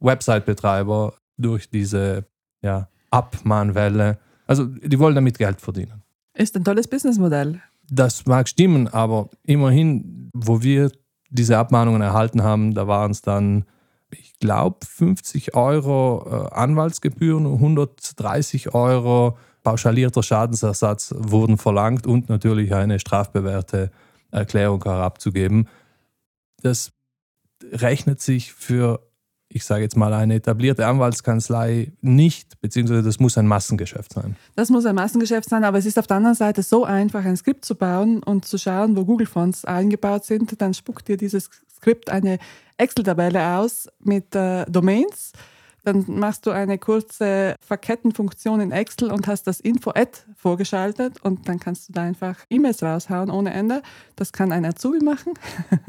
Website-Betreiber 0.00 1.14
durch 1.38 1.70
diese 1.70 2.24
ja, 2.62 2.88
Abmahnwelle, 3.10 4.18
also 4.46 4.64
die 4.64 4.98
wollen 4.98 5.14
damit 5.14 5.38
Geld 5.38 5.60
verdienen. 5.60 6.02
Ist 6.36 6.56
ein 6.56 6.64
tolles 6.64 6.86
Businessmodell. 6.86 7.60
Das 7.90 8.26
mag 8.26 8.48
stimmen, 8.48 8.88
aber 8.88 9.30
immerhin, 9.42 10.30
wo 10.34 10.62
wir 10.62 10.90
diese 11.30 11.58
Abmahnungen 11.58 12.02
erhalten 12.02 12.42
haben, 12.42 12.74
da 12.74 12.86
waren 12.86 13.10
es 13.10 13.22
dann, 13.22 13.64
ich 14.10 14.38
glaube, 14.38 14.84
50 14.86 15.54
Euro 15.54 16.50
äh, 16.50 16.54
Anwaltsgebühren, 16.54 17.46
130 17.46 18.74
Euro 18.74 19.38
pauschalierter 19.62 20.22
Schadensersatz 20.22 21.14
wurden 21.16 21.58
verlangt 21.58 22.06
und 22.06 22.28
natürlich 22.28 22.74
eine 22.74 23.00
strafbewährte 23.00 23.90
Erklärung 24.30 24.82
herabzugeben. 24.84 25.68
Das 26.62 26.92
rechnet 27.72 28.20
sich 28.20 28.52
für, 28.52 29.00
ich 29.48 29.64
sage 29.64 29.82
jetzt 29.82 29.96
mal, 29.96 30.12
eine 30.12 30.34
etablierte 30.34 30.86
Anwaltskanzlei 30.86 31.92
nicht, 32.00 32.60
beziehungsweise 32.60 33.02
das 33.02 33.20
muss 33.20 33.38
ein 33.38 33.46
Massengeschäft 33.46 34.12
sein. 34.12 34.36
Das 34.54 34.70
muss 34.70 34.86
ein 34.86 34.94
Massengeschäft 34.94 35.48
sein, 35.48 35.64
aber 35.64 35.78
es 35.78 35.86
ist 35.86 35.98
auf 35.98 36.06
der 36.06 36.16
anderen 36.16 36.34
Seite 36.34 36.62
so 36.62 36.84
einfach, 36.84 37.24
ein 37.24 37.36
Skript 37.36 37.64
zu 37.64 37.74
bauen 37.74 38.22
und 38.22 38.44
zu 38.44 38.58
schauen, 38.58 38.96
wo 38.96 39.04
Google-Fonts 39.04 39.64
eingebaut 39.64 40.24
sind. 40.24 40.60
Dann 40.60 40.74
spuckt 40.74 41.08
dir 41.08 41.16
dieses 41.16 41.50
Skript 41.74 42.10
eine 42.10 42.38
Excel-Tabelle 42.76 43.58
aus 43.58 43.88
mit 44.00 44.34
äh, 44.34 44.64
Domains 44.66 45.32
dann 45.86 46.04
machst 46.08 46.46
du 46.46 46.50
eine 46.50 46.78
kurze 46.78 47.54
Verkettenfunktion 47.60 48.60
in 48.60 48.72
Excel 48.72 49.12
und 49.12 49.28
hast 49.28 49.46
das 49.46 49.60
Info-Ad 49.60 50.18
vorgeschaltet 50.36 51.22
und 51.22 51.48
dann 51.48 51.60
kannst 51.60 51.88
du 51.88 51.92
da 51.92 52.02
einfach 52.02 52.38
E-Mails 52.50 52.82
raushauen 52.82 53.30
ohne 53.30 53.52
Ende. 53.52 53.82
Das 54.16 54.32
kann 54.32 54.50
ein 54.50 54.64
Azubi 54.64 54.98
machen 55.04 55.34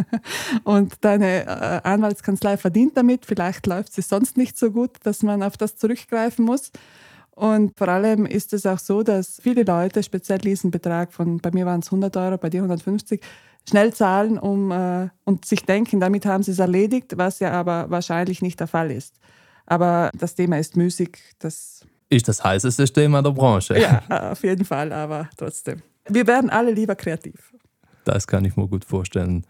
und 0.63 0.93
deine 1.01 1.45
äh, 1.45 1.81
Anwaltskanzlei 1.83 2.57
verdient 2.57 2.95
damit. 2.95 3.25
Vielleicht 3.25 3.65
läuft 3.65 3.93
sie 3.93 4.03
sonst 4.03 4.37
nicht 4.37 4.55
so 4.57 4.69
gut, 4.69 4.91
dass 5.01 5.23
man 5.23 5.41
auf 5.41 5.57
das 5.57 5.77
zurückgreifen 5.77 6.45
muss. 6.45 6.71
Und 7.31 7.75
vor 7.75 7.87
allem 7.87 8.27
ist 8.27 8.53
es 8.53 8.67
auch 8.67 8.79
so, 8.79 9.01
dass 9.01 9.39
viele 9.41 9.63
Leute, 9.63 10.03
speziell 10.03 10.39
diesen 10.39 10.69
Betrag 10.69 11.11
von, 11.11 11.39
bei 11.39 11.49
mir 11.51 11.65
waren 11.65 11.79
es 11.79 11.87
100 11.87 12.15
Euro, 12.17 12.37
bei 12.37 12.49
dir 12.51 12.59
150, 12.59 13.19
schnell 13.67 13.93
zahlen 13.93 14.37
um, 14.37 14.71
äh, 14.71 15.09
und 15.25 15.45
sich 15.45 15.65
denken, 15.65 15.99
damit 15.99 16.27
haben 16.27 16.43
sie 16.43 16.51
es 16.51 16.59
erledigt, 16.59 17.17
was 17.17 17.39
ja 17.39 17.51
aber 17.51 17.89
wahrscheinlich 17.89 18.43
nicht 18.43 18.59
der 18.59 18.67
Fall 18.67 18.91
ist. 18.91 19.15
Aber 19.67 20.09
das 20.17 20.33
Thema 20.33 20.57
ist 20.57 20.75
Musik. 20.75 21.19
Das 21.39 21.85
ist 22.09 22.27
das 22.27 22.43
heißeste 22.43 22.85
Thema 22.85 23.21
der 23.21 23.31
Branche. 23.31 23.79
Ja, 23.79 24.31
auf 24.31 24.43
jeden 24.43 24.65
Fall, 24.65 24.91
aber 24.91 25.29
trotzdem. 25.37 25.81
Wir 26.09 26.25
werden 26.25 26.49
alle 26.49 26.71
lieber 26.71 26.95
kreativ. 26.95 27.53
Das 28.05 28.25
kann 28.25 28.45
ich 28.45 28.55
mir 28.55 28.67
gut 28.67 28.85
vorstellen. 28.85 29.45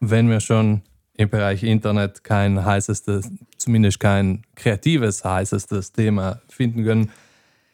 Wenn 0.00 0.30
wir 0.30 0.40
schon 0.40 0.82
im 1.14 1.28
Bereich 1.28 1.64
Internet 1.64 2.22
kein 2.22 2.64
heißestes, 2.64 3.28
zumindest 3.58 3.98
kein 3.98 4.44
kreatives 4.54 5.24
heißestes 5.24 5.92
Thema 5.92 6.40
finden 6.48 6.84
können, 6.84 7.10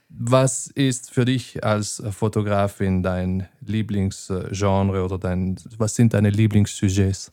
was 0.09 0.69
ist 0.69 1.11
für 1.11 1.27
dich 1.27 1.63
als 1.63 2.03
Fotografin 2.11 3.03
dein 3.03 3.49
Lieblingsgenre 3.61 5.05
oder 5.05 5.19
dein, 5.19 5.57
was 5.77 5.95
sind 5.95 6.15
deine 6.15 6.31
Lieblingssujets? 6.31 7.33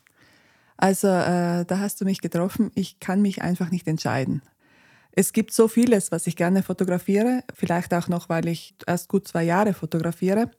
Also 0.78 1.08
äh, 1.08 1.66
da 1.66 1.80
hast 1.80 2.02
du 2.02 2.06
mich 2.06 2.22
getroffen. 2.22 2.72
Ich 2.76 3.00
kann 3.00 3.22
mich 3.22 3.42
einfach 3.42 3.72
nicht 3.72 3.88
entscheiden. 3.88 4.42
Es 5.12 5.32
gibt 5.32 5.54
so 5.54 5.68
vieles, 5.68 6.12
was 6.12 6.26
ich 6.26 6.36
gerne 6.36 6.64
fotografiere, 6.64 7.44
vielleicht 7.54 7.94
auch 7.94 8.08
noch, 8.08 8.30
weil 8.30 8.48
ich 8.48 8.76
erst 8.88 9.10
gut 9.10 9.28
zwei 9.28 9.44
Jahre 9.44 9.74
fotografiere. 9.74 10.50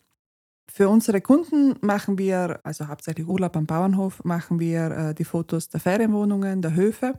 Für 0.73 0.89
unsere 0.89 1.21
Kunden 1.21 1.75
machen 1.81 2.19
wir, 2.19 2.61
also 2.63 2.87
hauptsächlich 2.87 3.27
Urlaub 3.27 3.57
am 3.57 3.67
Bauernhof, 3.67 4.25
machen 4.25 4.61
wir 4.61 4.91
äh, 4.91 5.15
die 5.15 5.25
Fotos 5.25 5.69
der 5.69 5.81
Ferienwohnungen, 5.81 6.63
der 6.63 6.75
Höfe. 6.75 7.19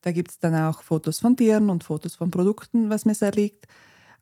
Da 0.00 0.12
gibt 0.12 0.30
es 0.30 0.38
dann 0.38 0.54
auch 0.54 0.82
Fotos 0.82 1.20
von 1.20 1.36
Tieren 1.36 1.70
und 1.70 1.82
Fotos 1.82 2.14
von 2.14 2.30
Produkten, 2.30 2.88
was 2.88 3.04
mir 3.04 3.14
sehr 3.14 3.32
liegt. 3.32 3.66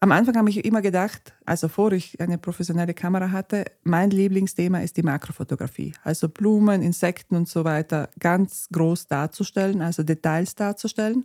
Am 0.02 0.10
Anfang 0.10 0.36
habe 0.36 0.50
ich 0.50 0.64
immer 0.64 0.82
gedacht, 0.82 1.32
also 1.46 1.68
vor 1.68 1.92
ich 1.92 2.20
eine 2.20 2.36
professionelle 2.36 2.92
Kamera 2.92 3.30
hatte, 3.30 3.66
mein 3.84 4.10
Lieblingsthema 4.10 4.80
ist 4.80 4.96
die 4.96 5.04
Makrofotografie. 5.04 5.94
Also 6.02 6.28
Blumen, 6.28 6.82
Insekten 6.82 7.36
und 7.36 7.48
so 7.48 7.62
weiter 7.62 8.10
ganz 8.18 8.66
groß 8.72 9.06
darzustellen, 9.06 9.80
also 9.80 10.02
Details 10.02 10.56
darzustellen. 10.56 11.24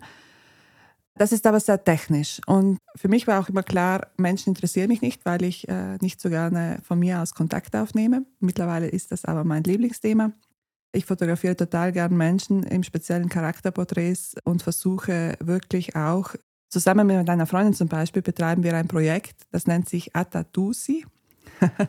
Das 1.15 1.31
ist 1.31 1.47
aber 1.47 1.59
sehr 1.59 1.83
technisch. 1.83 2.39
Und 2.45 2.77
für 2.95 3.07
mich 3.07 3.25
war 3.25 3.39
auch 3.39 3.49
immer 3.49 3.63
klar, 3.63 4.11
Menschen 4.15 4.49
interessieren 4.49 4.89
mich 4.89 5.01
nicht, 5.01 5.25
weil 5.25 5.41
ich 5.41 5.67
äh, 5.67 5.97
nicht 5.99 6.21
so 6.21 6.29
gerne 6.29 6.77
von 6.83 6.99
mir 6.99 7.23
aus 7.23 7.33
Kontakt 7.33 7.75
aufnehme. 7.75 8.27
Mittlerweile 8.39 8.89
ist 8.89 9.11
das 9.11 9.25
aber 9.25 9.43
mein 9.43 9.63
Lieblingsthema. 9.63 10.33
Ich 10.91 11.05
fotografiere 11.07 11.55
total 11.55 11.93
gern 11.93 12.15
Menschen, 12.15 12.61
im 12.61 12.83
speziellen 12.83 13.29
Charakterporträts 13.29 14.35
und 14.43 14.61
versuche 14.61 15.35
wirklich 15.39 15.95
auch, 15.95 16.35
zusammen 16.69 17.07
mit 17.07 17.29
einer 17.29 17.45
Freundin 17.45 17.73
zum 17.73 17.87
Beispiel, 17.87 18.21
betreiben 18.21 18.63
wir 18.63 18.75
ein 18.75 18.87
Projekt, 18.87 19.47
das 19.51 19.67
nennt 19.67 19.89
sich 19.89 20.15
Atatusi. 20.15 21.05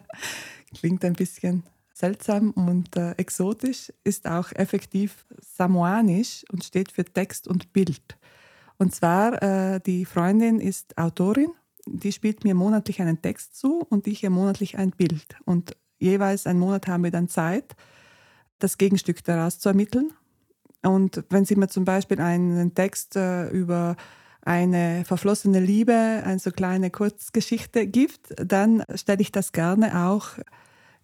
Klingt 0.74 1.04
ein 1.04 1.14
bisschen 1.14 1.64
seltsam 1.92 2.52
und 2.52 2.96
äh, 2.96 3.12
exotisch, 3.12 3.92
ist 4.04 4.28
auch 4.28 4.52
effektiv 4.52 5.26
samoanisch 5.40 6.44
und 6.52 6.64
steht 6.64 6.92
für 6.92 7.04
Text 7.04 7.48
und 7.48 7.72
Bild. 7.72 8.16
Und 8.78 8.94
zwar, 8.94 9.42
äh, 9.42 9.80
die 9.80 10.04
Freundin 10.04 10.60
ist 10.60 10.96
Autorin, 10.96 11.50
die 11.86 12.12
spielt 12.12 12.44
mir 12.44 12.54
monatlich 12.54 13.00
einen 13.00 13.20
Text 13.20 13.56
zu 13.56 13.80
und 13.88 14.06
ich 14.06 14.22
ihr 14.22 14.30
monatlich 14.30 14.78
ein 14.78 14.90
Bild. 14.90 15.36
Und 15.44 15.76
jeweils 15.98 16.46
einen 16.46 16.60
Monat 16.60 16.86
haben 16.86 17.02
wir 17.02 17.10
dann 17.10 17.28
Zeit, 17.28 17.74
das 18.60 18.78
Gegenstück 18.78 19.24
daraus 19.24 19.58
zu 19.58 19.70
ermitteln. 19.70 20.12
Und 20.82 21.24
wenn 21.30 21.44
sie 21.44 21.56
mir 21.56 21.68
zum 21.68 21.84
Beispiel 21.84 22.20
einen 22.20 22.74
Text 22.74 23.16
äh, 23.16 23.48
über 23.50 23.96
eine 24.42 25.04
verflossene 25.04 25.60
Liebe, 25.60 26.22
eine 26.24 26.38
so 26.38 26.50
kleine 26.50 26.90
Kurzgeschichte 26.90 27.86
gibt, 27.86 28.34
dann 28.36 28.82
stelle 28.94 29.20
ich 29.20 29.32
das 29.32 29.52
gerne 29.52 30.06
auch 30.06 30.38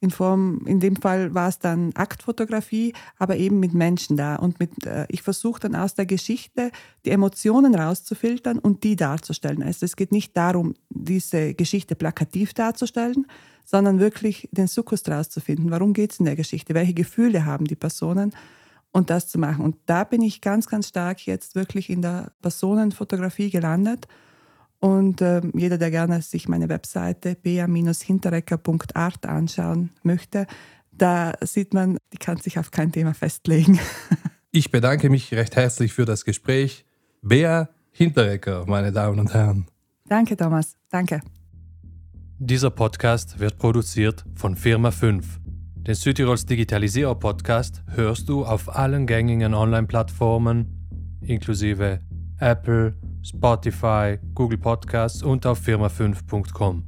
in 0.05 0.11
Form, 0.11 0.61
in 0.67 0.81
dem 0.81 0.97
Fall 0.97 1.35
war 1.35 1.49
es 1.49 1.59
dann 1.59 1.93
Aktfotografie, 1.95 2.93
aber 3.19 3.37
eben 3.37 3.59
mit 3.59 3.73
Menschen 3.73 4.19
da. 4.19 4.37
Und 4.37 4.61
mit, 4.61 4.85
äh, 4.87 5.07
ich 5.09 5.23
versuche 5.23 5.61
dann 5.61 5.75
aus 5.75 5.95
der 5.95 6.05
Geschichte 6.05 6.71
die 7.07 7.11
Emotionen 7.11 7.75
rauszufiltern 7.75 8.59
und 8.59 8.85
die 8.85 8.97
darzustellen. 8.97 9.63
Also 9.63 9.87
es 9.87 9.97
geht 9.97 10.13
nicht 10.13 10.37
darum, 10.37 10.75
diese 10.91 11.55
Geschichte 11.55 11.95
plakativ 11.95 12.53
darzustellen, 12.53 13.27
sondern 13.65 13.99
wirklich 13.99 14.47
den 14.53 14.67
Sukkus 14.67 15.03
daraus 15.03 15.31
zu 15.31 15.41
finden. 15.41 15.71
Warum 15.71 15.95
geht 15.95 16.13
es 16.13 16.19
in 16.19 16.27
der 16.27 16.37
Geschichte? 16.37 16.75
Welche 16.75 16.95
Gefühle 16.95 17.47
haben 17.47 17.65
die 17.65 17.77
Personen? 17.77 18.35
Und 18.95 19.11
das 19.11 19.29
zu 19.29 19.39
machen. 19.39 19.65
Und 19.65 19.77
da 19.87 20.05
bin 20.05 20.23
ich 20.23 20.41
ganz, 20.41 20.69
ganz 20.69 20.89
stark 20.89 21.27
jetzt 21.27 21.57
wirklich 21.57 21.91
in 21.91 22.01
der 22.01 22.31
Personenfotografie 22.41 23.51
gelandet 23.51 24.07
und 24.85 25.23
äh, 25.23 25.41
jeder, 25.55 25.79
der 25.79 25.91
gerne 25.91 26.21
sich 26.21 26.47
meine 26.47 26.69
Webseite 26.69 27.37
bea-hinterecker.art 27.37 29.25
anschauen 29.25 29.89
möchte, 30.03 30.47
da 30.93 31.33
sieht 31.41 31.73
man, 31.73 31.97
die 32.13 32.19
kann 32.19 32.37
sich 32.37 32.59
auf 32.59 32.71
kein 32.71 32.93
Thema 32.93 33.15
festlegen. 33.15 33.81
ich 34.51 34.71
bedanke 34.71 35.09
mich 35.09 35.33
recht 35.33 35.57
herzlich 35.57 35.95
für 35.95 36.05
das 36.05 36.27
Gespräch. 36.27 36.85
Bea 37.23 37.71
Hinterecker, 37.93 38.67
meine 38.67 38.93
Damen 38.93 39.21
und 39.21 39.33
Herren. 39.33 39.67
Danke, 40.07 40.37
Thomas. 40.37 40.77
Danke. 40.91 41.23
Dieser 42.39 42.69
Podcast 42.69 43.39
wird 43.39 43.57
produziert 43.57 44.27
von 44.35 44.55
Firma 44.55 44.91
5. 44.91 45.41
Den 45.87 45.95
Südtirols 45.95 46.47
Digitalisierer 46.47 47.15
Podcast 47.15 47.83
hörst 47.91 48.31
du 48.31 48.47
auf 48.47 48.75
allen 48.75 49.07
gängigen 49.07 49.53
Online-Plattformen 49.53 51.19
inklusive 51.21 51.99
Apple, 52.39 52.95
Spotify, 53.23 54.19
Google 54.35 54.57
Podcasts 54.57 55.23
und 55.23 55.45
auf 55.45 55.61
firma5.com. 55.61 56.85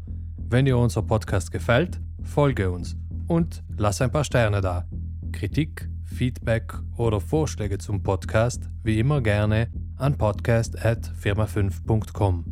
Wenn 0.49 0.65
dir 0.65 0.79
unser 0.79 1.03
Podcast 1.03 1.53
gefällt, 1.53 2.01
folge 2.23 2.71
uns 2.71 2.97
und 3.27 3.63
lass 3.77 4.01
ein 4.01 4.11
paar 4.11 4.25
Sterne 4.25 4.63
da. 4.63 4.87
Kritik, 5.31 5.91
Feedback 6.05 6.73
oder 6.97 7.21
Vorschläge 7.21 7.77
zum 7.77 8.03
Podcast 8.03 8.71
wie 8.83 8.99
immer 8.99 9.21
gerne 9.21 9.69
an 9.97 10.17
podcast@firma5.com. 10.17 12.45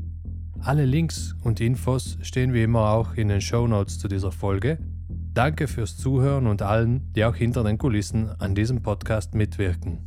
Alle 0.61 0.85
Links 0.85 1.35
und 1.43 1.59
Infos 1.61 2.19
stehen 2.21 2.53
wie 2.53 2.65
immer 2.65 2.91
auch 2.91 3.15
in 3.15 3.29
den 3.29 3.41
Show 3.41 3.67
Notes 3.67 3.99
zu 3.99 4.09
dieser 4.09 4.31
Folge. 4.31 4.77
Danke 5.35 5.66
fürs 5.66 5.97
Zuhören 5.97 6.47
und 6.47 6.62
allen, 6.62 7.12
die 7.14 7.24
auch 7.24 7.35
hinter 7.35 7.64
den 7.64 7.76
Kulissen 7.76 8.30
an 8.39 8.55
diesem 8.55 8.82
Podcast 8.82 9.35
mitwirken. 9.35 9.99